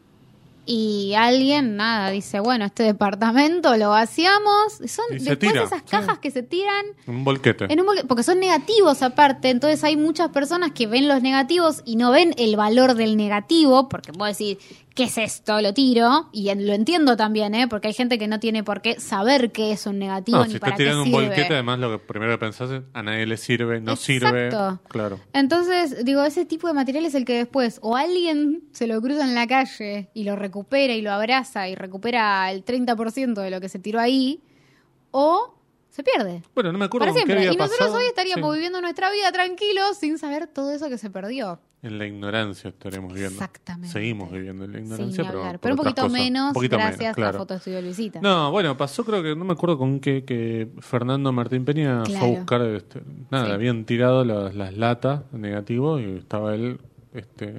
[0.67, 4.73] y alguien, nada, dice, bueno, este departamento lo vaciamos.
[4.87, 5.85] Son Y después tira, esas sí.
[5.89, 7.65] cajas que se tiran Un volquete.
[7.73, 11.81] en un bol- porque son negativos aparte, entonces hay muchas personas que ven los negativos
[11.85, 14.57] y no ven el valor del negativo, porque vos decís,
[14.95, 15.61] ¿qué es esto?
[15.61, 17.67] Lo tiro, y en- lo entiendo también, ¿eh?
[17.67, 20.53] porque hay gente que no tiene por qué saber qué es un negativo No, ni
[20.53, 21.25] si para estás qué tirando un sirve.
[21.27, 23.97] volquete, además lo que primero que pensás es a nadie le sirve, no Exacto.
[23.97, 24.49] sirve.
[24.87, 25.19] Claro.
[25.33, 29.23] Entonces, digo, ese tipo de material es el que después o alguien se lo cruza
[29.25, 33.59] en la calle y lo recupera y lo abraza y recupera el 30% de lo
[33.61, 34.39] que se tiró ahí,
[35.11, 35.53] o
[35.89, 36.41] se pierde.
[36.53, 37.37] Bueno, no me acuerdo Para con qué siempre.
[37.47, 37.97] había Y nosotros pasado.
[37.99, 38.55] hoy estaríamos Sí.
[38.57, 41.59] viviendo nuestra vida tranquilos sin saber todo eso que se perdió.
[41.85, 43.35] En la ignorancia estaremos viviendo.
[43.35, 43.89] Exactamente.
[43.93, 46.19] Seguimos viviendo en la ignorancia, pero, por Pero un poquito cosas.
[46.19, 47.37] menos Un poquito gracias menos, claro.
[47.37, 48.21] a Foto Estudio Luisita.
[48.21, 52.17] No, bueno, pasó creo que no me acuerdo con qué que Fernando Martín Peña fue
[52.17, 53.51] a buscar este, nada, Sí.
[53.51, 56.79] habían tirado las, las latas negativo y estaba él
[57.13, 57.53] este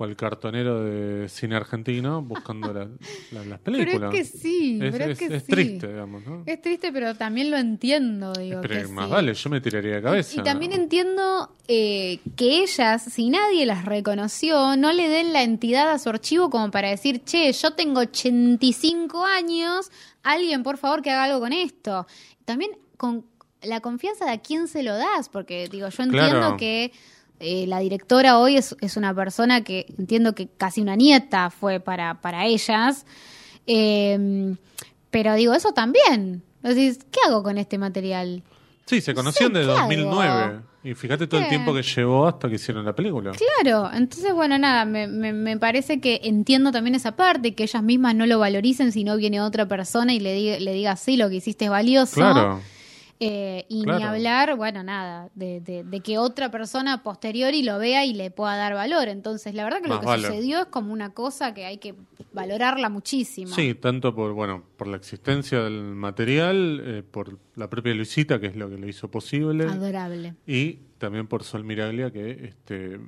[0.00, 2.88] cual cartonero de cine argentino buscando la-
[3.32, 4.14] la- las pero es películas.
[4.14, 5.50] que sí, es, pero es, es- que es sí.
[5.52, 6.42] triste, digamos, ¿no?
[6.46, 8.62] Es triste, pero también lo entiendo, digo.
[8.62, 9.10] Pero que más sí.
[9.12, 10.40] vale, yo me tiraría de cabeza.
[10.40, 15.90] Y también entiendo eh, que ellas, si nadie las reconoció, no le den la entidad
[15.90, 19.90] a su archivo como para decir, che, yo tengo 85 años,
[20.22, 22.06] alguien por favor que haga algo con esto.
[22.46, 23.26] También con
[23.62, 26.56] la confianza de a quién se lo das, porque digo, yo entiendo Claro.
[26.56, 26.92] que
[27.40, 31.80] eh, la directora hoy es, es una persona que entiendo que casi una nieta fue
[31.80, 33.06] para, para ellas.
[33.66, 34.54] Eh,
[35.10, 36.42] pero digo, eso también.
[36.62, 38.42] Decís, ¿qué hago con este material?
[38.86, 40.28] Sí, se conocían sé, de ¿qué 2009.
[40.28, 40.62] hago?
[40.82, 43.32] Y fíjate todo el tiempo que llevó hasta que hicieron la película.
[43.32, 47.82] Claro, entonces bueno, nada, me, me, me parece que entiendo también esa parte, que ellas
[47.82, 51.18] mismas no lo valoricen si no viene otra persona y le diga, le diga sí,
[51.18, 52.14] lo que hiciste es valioso.
[52.14, 52.60] Claro.
[53.22, 58.06] Eh, y ni hablar, bueno, nada, de, de, de que otra persona posteriori lo vea
[58.06, 59.08] y le pueda dar valor.
[59.08, 61.94] Entonces, la verdad que lo que sucedió es como una cosa que hay que
[62.32, 63.54] valorarla muchísimo.
[63.54, 68.46] Sí, tanto por bueno por la existencia del material, eh, por la propia Luisita, que
[68.46, 70.34] es lo que lo hizo posible, Adorable.
[70.46, 72.98] y también por Sol Miraglia, que este,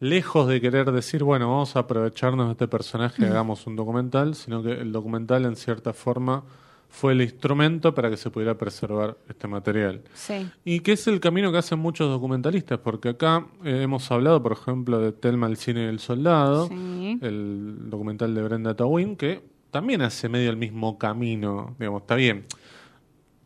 [0.00, 4.62] lejos de querer decir, bueno, vamos a aprovecharnos de este personaje hagamos un documental, sino
[4.62, 6.44] que el documental en cierta forma
[6.90, 10.02] fue el instrumento para que se pudiera preservar este material.
[10.12, 10.48] Sí.
[10.64, 14.52] Y que es el camino que hacen muchos documentalistas, porque acá eh, hemos hablado, por
[14.52, 17.18] ejemplo, de Telma el cine del soldado, Sí.
[17.22, 22.44] el documental de Brenda Tawin, que también hace medio el mismo camino, digamos, está bien.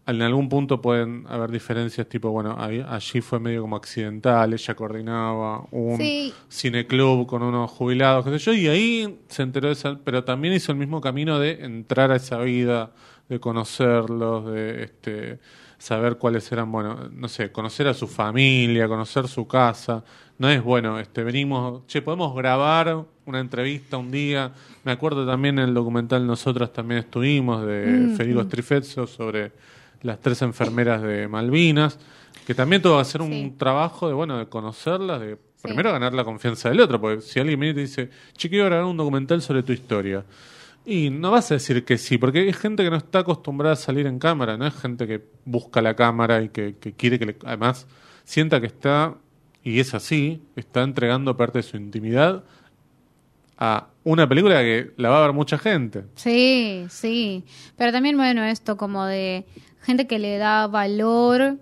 [0.06, 4.74] En algún punto pueden haber diferencias, tipo, bueno, ahí- allí fue medio como accidental, ella
[4.74, 6.32] coordinaba un Sí.
[6.50, 10.52] cineclub con unos jubilados, qué sé yo, y ahí se enteró de esa, pero también
[10.52, 12.92] hizo el mismo camino de entrar a esa vida,
[13.28, 15.38] de conocerlos, de este
[15.78, 20.02] saber cuáles eran, bueno, no sé, conocer a su familia, conocer su casa.
[20.38, 24.52] No es bueno, este venimos, che, podemos grabar una entrevista un día.
[24.84, 29.52] Me acuerdo también en el documental nosotros también estuvimos de Federico Strifezzo sobre
[30.02, 31.98] las tres enfermeras de Malvinas,
[32.46, 33.54] que también tuvo que hacer un Sí.
[33.58, 37.58] trabajo de, bueno, de conocerlas, de primero ganar la confianza del otro, porque si alguien
[37.58, 40.22] viene y te dice, che, quiero grabar un documental sobre tu historia,
[40.86, 43.76] y no vas a decir que sí, porque hay gente que no está acostumbrada a
[43.76, 47.36] salir en cámara, no es gente que busca la cámara y que, quiere que le-
[47.44, 47.86] además
[48.24, 49.14] sienta que está,
[49.62, 52.44] y es así, está entregando parte de su intimidad
[53.56, 56.04] a una película que la va a ver mucha gente.
[56.16, 57.44] Sí, sí.
[57.76, 59.46] Pero también, bueno, esto como de
[59.80, 61.58] gente que le da valor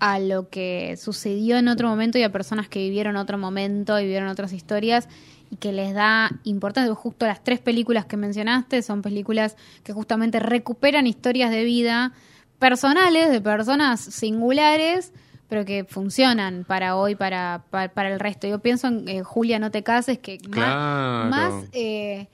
[0.00, 4.02] a lo que sucedió en otro momento y a personas que vivieron otro momento y
[4.04, 5.08] vivieron otras historias
[5.50, 6.94] y que les da importancia.
[6.94, 12.12] Justo las tres películas que mencionaste son películas que justamente recuperan historias de vida
[12.60, 15.12] personales de personas singulares,
[15.48, 18.46] pero que funcionan para hoy, para, para, para el resto.
[18.46, 22.28] Yo pienso en eh, Julia, no te cases, que más, más, eh,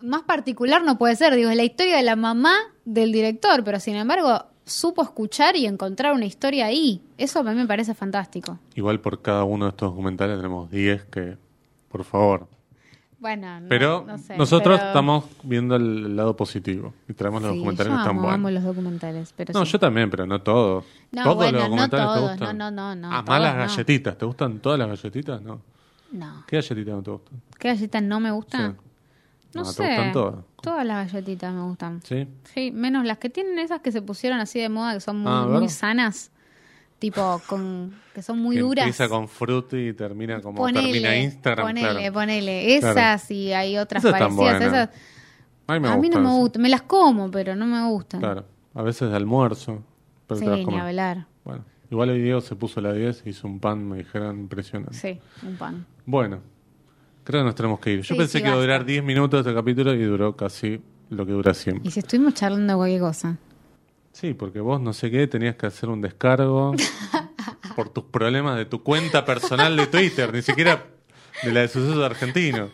[0.00, 1.36] más particular no puede ser.
[1.36, 2.54] Digo, es la historia de la mamá
[2.84, 7.02] del director, pero sin embargo supo escuchar y encontrar una historia ahí.
[7.16, 8.58] Eso a mí me parece fantástico.
[8.74, 11.36] Igual por cada uno de estos documentales tenemos 10 que,
[11.88, 12.46] por favor.
[13.20, 17.50] Bueno, no- Pero no sé, nosotros pero- estamos viendo el lado positivo y traemos los
[17.52, 18.34] Sí, documentales yo que están amo, buenos.
[18.36, 19.72] amo los documentales, pero No, sí.
[19.72, 20.84] yo también, pero no todos.
[21.10, 22.58] No, ¿Todos bueno, los no documentales te todos, gustan?
[22.58, 23.60] no, no, no, Ah, todos más las no.
[23.62, 24.18] galletitas.
[24.18, 25.42] ¿Te gustan todas las galletitas?
[25.42, 25.60] No.
[26.12, 26.44] No.
[26.46, 27.42] ¿Qué galletitas no te gustan?
[27.58, 28.72] ¿Qué galletas no me gustan?
[28.72, 28.78] Sí.
[29.54, 29.88] No, Ah, ¿te sé.
[29.88, 30.34] gustan todas?
[30.62, 32.00] Todas las galletitas me gustan.
[32.04, 32.28] ¿Sí?
[32.54, 35.32] Sí, menos las que tienen esas que se pusieron así de moda, que son muy,
[35.32, 35.58] Ah, a ver.
[35.58, 36.30] muy sanas.
[36.98, 38.84] Tipo, con que son muy que duras.
[38.84, 41.66] Empieza con frutti y termina como ponele, termina Instagram.
[41.68, 42.12] ponele, claro.
[42.12, 42.74] ponele.
[42.76, 43.22] Esas Claro.
[43.40, 44.62] y hay otras Esas parecidas.
[44.62, 44.88] Esas,
[45.68, 46.62] A mí, me a mí no me gustan.
[46.62, 48.20] Me las como, pero no me gustan.
[48.20, 48.44] Claro.
[48.74, 49.82] A veces de almuerzo.
[50.26, 50.80] Pero sí, te las ni comes.
[50.82, 51.26] hablar.
[51.44, 54.94] Bueno, igual hoy Diego se puso la 10 y hizo un pan, me dijeron, impresionante.
[54.98, 55.86] Sí, un pan.
[56.04, 56.40] Bueno,
[57.22, 57.98] creo que nos tenemos que ir.
[58.02, 60.80] Yo Sí, pensé sí, que iba a durar 10 minutos este capítulo y duró casi
[61.10, 61.86] lo que dura siempre.
[61.88, 63.36] Y si estuvimos charlando cualquier cosa.
[64.20, 66.74] Sí, porque vos no sé qué, tenías que hacer un descargo
[67.76, 70.86] por tus problemas de tu cuenta personal de Twitter, ni siquiera
[71.44, 72.72] de la de sucesos argentinos.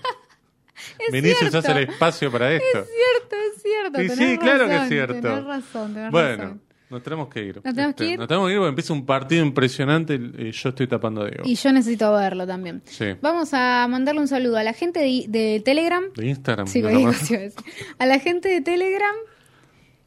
[1.12, 2.78] Vinicius hace el espacio para esto.
[2.78, 4.00] Es cierto, es cierto.
[4.00, 5.20] Sí, tenés sí, claro que es razón, cierto.
[5.20, 6.62] Tenés razón, tenés Bueno, razón.
[6.88, 7.56] nos tenemos que ir.
[7.58, 8.18] Este, ¿Nos tenemos que ir?
[8.18, 11.42] Nos tenemos que ir porque empieza un partido impresionante y yo estoy tapando a Diego.
[11.44, 12.80] Y yo necesito verlo también.
[12.86, 13.16] Sí.
[13.20, 16.04] Vamos a mandarle un saludo a la gente de, de Telegram.
[16.16, 16.66] De Instagram.
[16.68, 17.52] Sí, a decir.
[17.98, 19.14] a la gente de Telegram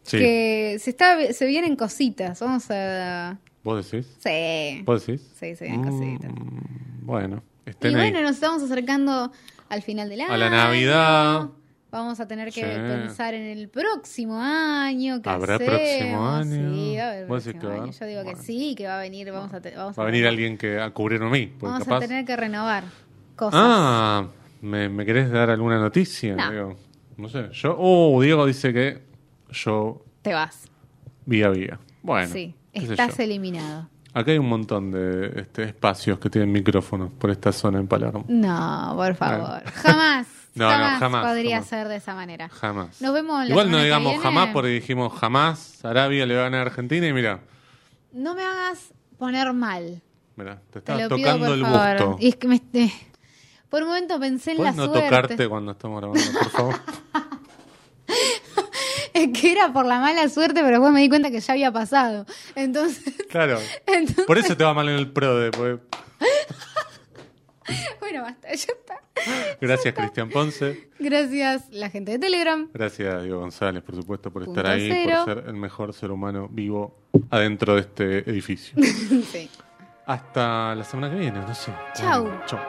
[0.07, 0.17] Sí.
[0.19, 2.39] que se está se vienen cositas.
[2.39, 4.07] Vamos a ¿Vos decís?
[4.19, 4.81] sí.
[4.85, 5.21] ¿Vos decís?
[5.39, 6.31] Sí, se vienen cositas.
[6.31, 7.93] Mm, bueno, Y ahí.
[7.93, 9.31] bueno, nos estamos acercando
[9.69, 10.33] al final del año.
[10.33, 11.49] A la Navidad.
[11.89, 12.67] Vamos a tener que Sí.
[12.67, 15.21] pensar en el próximo año.
[15.21, 15.73] ¿qué ¿Habrá hacemos?
[15.75, 16.73] próximo año?
[16.73, 17.97] Sí, a haber ¿Vos decís próximo que año.
[17.99, 19.31] Yo digo que sí, que va a venir.
[19.31, 21.53] Vamos a, te- vamos Va a venir alguien que a cubrirme a mí.
[21.59, 21.97] Vamos capaz...
[21.97, 22.83] a tener que renovar
[23.37, 23.59] cosas.
[23.63, 24.27] Ah,
[24.61, 26.35] ¿me, me querés dar alguna noticia?
[26.35, 26.51] No.
[26.51, 26.75] Digo,
[27.17, 27.49] no sé.
[27.53, 29.06] Yo, oh, Diego dice que
[29.51, 30.67] yo Te vas.
[31.25, 31.79] vía vía.
[32.03, 33.89] Bueno, sí, estás eliminado.
[34.13, 38.25] Acá hay un montón de este, espacios que tienen micrófonos por esta zona en Palermo.
[38.27, 39.63] No, por favor.
[39.73, 40.27] Jamás.
[40.55, 41.69] No, no, jamás, podría jamás.
[41.69, 42.49] ser de esa manera.
[42.49, 42.99] Jamás.
[42.99, 44.23] Nos vemos la Igual no que digamos viene.
[44.23, 47.41] jamás porque dijimos jamás Arabia le va a ganar a Argentina y mira,
[48.11, 50.01] No me hagas poner mal.
[50.35, 51.97] mira, te Te estás tocando el favor.
[52.07, 52.17] busto.
[52.19, 52.91] Y es que me, eh,
[53.69, 55.03] por un momento pensé en la ¿Puedes no suerte.
[55.09, 56.75] tocarte cuando estamos grabando, por favor?
[59.33, 62.25] Que era por la mala suerte, pero después me di cuenta que ya había pasado.
[62.55, 63.59] Entonces, claro.
[63.85, 65.79] entonces Por eso te va mal en el pro después.
[67.99, 69.01] bueno, basta, ya está.
[69.59, 70.89] Gracias, Cristian Ponce.
[70.99, 72.69] Gracias la gente de Telegram.
[72.73, 75.23] Gracias, Diego González, por supuesto, por Punto estar ahí, cero.
[75.25, 76.95] por ser el mejor ser humano vivo
[77.29, 78.77] adentro de este edificio.
[79.31, 79.49] Sí.
[80.05, 81.69] Hasta la semana que viene, no sé.
[81.93, 82.31] Chau.
[82.45, 82.59] Chau.